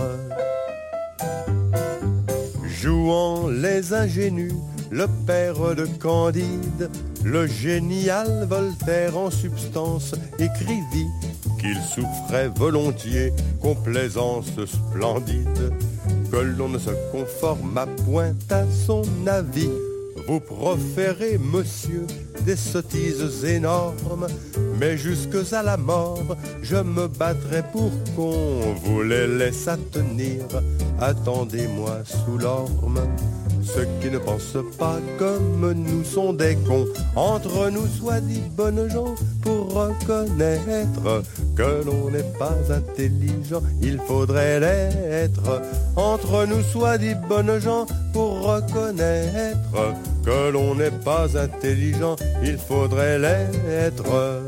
Jouant 2.82 3.48
les 3.48 3.94
ingénus, 3.94 4.52
le 4.92 5.08
père 5.26 5.74
de 5.74 5.86
Candide, 6.02 6.90
le 7.24 7.48
génial 7.48 8.46
Voltaire 8.50 9.18
en 9.18 9.32
substance 9.32 10.16
écrivit 10.38 11.08
qu'il 11.62 11.78
souffrait 11.78 12.50
volontiers 12.50 13.32
complaisance 13.62 14.52
splendide, 14.66 15.72
que 16.30 16.36
l'on 16.36 16.68
ne 16.68 16.78
se 16.78 16.92
conforme 17.14 17.86
point 18.06 18.34
à 18.50 18.66
son 18.86 19.04
avis. 19.28 19.70
Vous 20.28 20.40
proférez, 20.40 21.38
monsieur, 21.38 22.06
des 22.46 22.56
sottises 22.56 23.44
énormes, 23.44 24.28
mais 24.80 24.98
jusque 24.98 25.36
à 25.52 25.62
la 25.62 25.76
mort, 25.76 26.38
je 26.62 26.78
me 26.78 27.08
battrai 27.08 27.62
pour 27.72 27.92
qu'on 28.16 28.74
vous 28.84 29.04
les 29.04 29.28
laisse 29.28 29.68
tenir. 29.92 30.44
Attendez-moi 31.00 32.00
sous 32.06 32.38
l'orme. 32.38 33.00
Ceux 33.64 33.88
qui 34.02 34.10
ne 34.10 34.18
pensent 34.18 34.58
pas 34.78 35.00
comme 35.18 35.72
nous 35.74 36.04
sont 36.04 36.34
des 36.34 36.56
cons. 36.68 36.86
Entre 37.16 37.70
nous 37.70 37.88
soit 37.88 38.20
dit 38.20 38.44
bonnes 38.56 38.90
gens 38.90 39.16
pour 39.42 39.74
reconnaître 39.74 41.24
que 41.56 41.84
l'on 41.86 42.10
n'est 42.12 42.32
pas 42.38 42.58
intelligent, 42.70 43.62
il 43.82 44.00
faudrait 44.00 44.60
l'être. 44.60 45.62
Entre 45.96 46.46
nous 46.46 46.62
soit 46.62 46.98
dit 46.98 47.16
bonnes 47.28 47.60
gens 47.60 47.86
pour 48.14 48.42
reconnaître 48.42 49.94
que 50.24 50.52
l'on 50.52 50.76
n'est 50.76 50.92
pas 50.92 51.38
intelligent, 51.38 52.16
il 52.44 52.58
faudrait 52.58 53.20
l'être. 53.20 54.42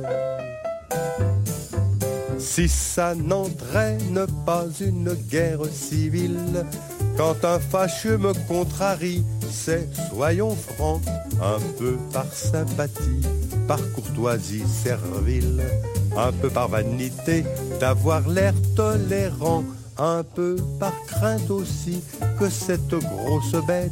Si 2.38 2.70
ça 2.70 3.16
n'entraîne 3.16 4.26
pas 4.46 4.66
une 4.80 5.14
guerre 5.14 5.66
civile, 5.72 6.66
quand 7.18 7.44
un 7.44 7.60
fâcheux 7.60 8.18
me 8.18 8.34
contrarie, 8.48 9.24
c'est, 9.50 9.90
soyons 10.10 10.56
francs, 10.56 11.02
un 11.42 11.60
peu 11.78 11.98
par 12.14 12.32
sympathie, 12.32 13.22
par 13.68 13.80
courtoisie 13.94 14.64
servile, 14.68 15.64
un 16.16 16.32
peu 16.32 16.50
par 16.50 16.70
vanité 16.70 17.44
d'avoir 17.80 18.28
l'air 18.30 18.54
tolérant, 18.76 19.64
un 19.98 20.24
peu 20.24 20.56
par 20.80 20.94
crainte 21.08 21.50
aussi 21.50 22.02
que 22.40 22.50
cette 22.50 22.96
grosse 22.96 23.56
bête, 23.68 23.92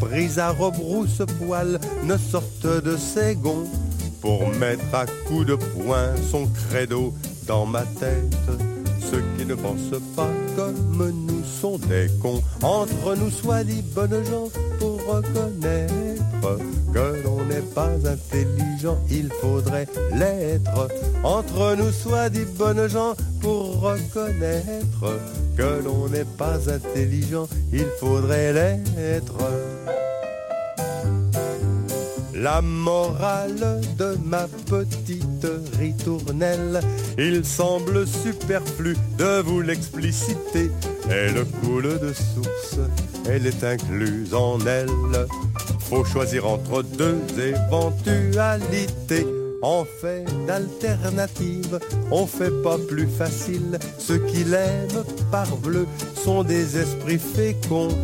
prise 0.00 0.38
à 0.38 0.50
rebrousse-poil, 0.50 1.78
ne 2.04 2.16
sorte 2.16 2.66
de 2.66 2.96
ses 2.96 3.36
gonds 3.36 3.68
pour 4.20 4.48
mettre 4.56 4.94
à 4.94 5.06
coups 5.26 5.46
de 5.46 5.54
poing 5.54 6.08
son 6.30 6.46
credo 6.68 7.12
dans 7.46 7.66
ma 7.66 7.82
tête. 7.82 8.36
Ceux 9.10 9.22
qui 9.36 9.44
ne 9.44 9.54
pensent 9.54 10.00
pas 10.16 10.30
comme 10.56 11.12
nous 11.26 11.44
sont 11.44 11.78
des 11.78 12.08
cons. 12.22 12.42
Entre 12.62 13.16
nous 13.16 13.30
soit 13.30 13.64
dit 13.64 13.82
bonnes 13.94 14.24
gens 14.24 14.48
pour 14.78 14.98
reconnaître 15.06 16.03
que 16.92 17.22
l'on 17.24 17.44
n'est 17.44 17.68
pas 17.74 17.92
intelligent, 18.04 18.98
il 19.10 19.30
faudrait 19.40 19.88
l'être. 20.12 20.88
Entre 21.22 21.76
nous 21.76 21.92
soit 21.92 22.28
dit 22.28 22.46
bonnes 22.58 22.88
gens 22.88 23.14
pour 23.40 23.80
reconnaître 23.80 25.18
que 25.56 25.82
l'on 25.84 26.08
n'est 26.08 26.30
pas 26.38 26.58
intelligent, 26.70 27.48
il 27.72 27.86
faudrait 28.00 28.52
l'être. 28.52 29.38
La 32.34 32.60
morale 32.60 33.80
de 33.96 34.18
ma 34.24 34.46
petite 34.66 35.46
ritournelle, 35.78 36.80
il 37.16 37.44
semble 37.44 38.06
superflu 38.06 38.96
de 39.16 39.40
vous 39.40 39.60
l'expliciter. 39.60 40.70
Elle 41.08 41.44
coule 41.62 41.98
de 42.00 42.12
source, 42.12 42.80
elle 43.28 43.46
est 43.46 43.64
incluse 43.64 44.34
en 44.34 44.58
elle. 44.66 44.88
Faut 45.80 46.04
choisir 46.04 46.46
entre 46.46 46.82
deux 46.82 47.20
éventualités. 47.38 49.26
En 49.62 49.84
fait 49.84 50.26
d'alternative, 50.46 51.80
on 52.10 52.26
fait 52.26 52.52
pas 52.62 52.76
plus 52.76 53.06
facile. 53.06 53.78
Ceux 53.98 54.18
qui 54.18 54.44
l'aiment 54.44 55.04
parbleu 55.30 55.86
sont 56.22 56.44
des 56.44 56.76
esprits 56.76 57.18
féconds. 57.18 57.96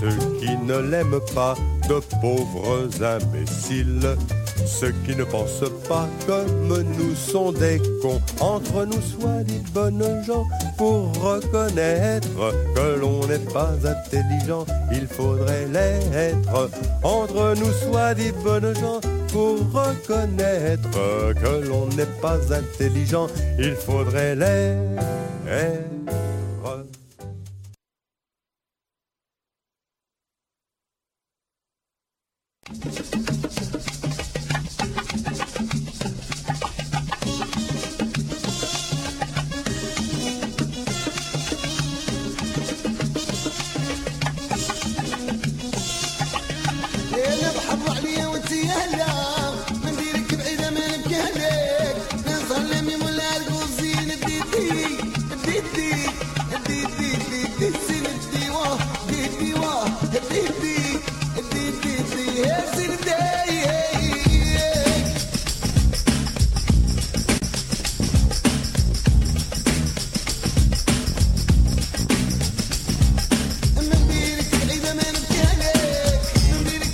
Ceux 0.00 0.16
qui 0.40 0.56
ne 0.64 0.78
l'aiment 0.78 1.20
pas, 1.34 1.54
de 1.88 2.00
pauvres 2.20 2.88
imbéciles. 3.02 4.16
Ceux 4.80 4.92
qui 5.06 5.14
ne 5.14 5.24
pensent 5.24 5.70
pas 5.88 6.08
comme 6.26 6.82
nous 6.98 7.14
sont 7.14 7.52
des 7.52 7.80
cons. 8.00 8.20
Entre 8.40 8.84
nous 8.84 9.02
soit 9.02 9.44
des 9.44 9.60
bonnes 9.72 10.24
gens 10.26 10.46
pour 10.76 11.12
reconnaître 11.22 12.28
que 12.74 12.98
l'on 13.00 13.24
n'est 13.26 13.38
pas 13.52 13.74
intelligent. 13.84 14.64
Il 14.90 15.06
faudrait 15.06 15.66
l'être. 15.72 16.70
Entre 17.02 17.54
nous 17.58 17.72
soit 17.72 18.14
des 18.14 18.32
bonnes 18.32 18.74
gens 18.74 19.00
pour 19.28 19.58
reconnaître 19.72 20.90
que 20.90 21.68
l'on 21.68 21.86
n'est 21.88 22.14
pas 22.20 22.38
intelligent. 22.52 23.28
Il 23.58 23.74
faudrait 23.74 24.34
l'être. 24.34 25.02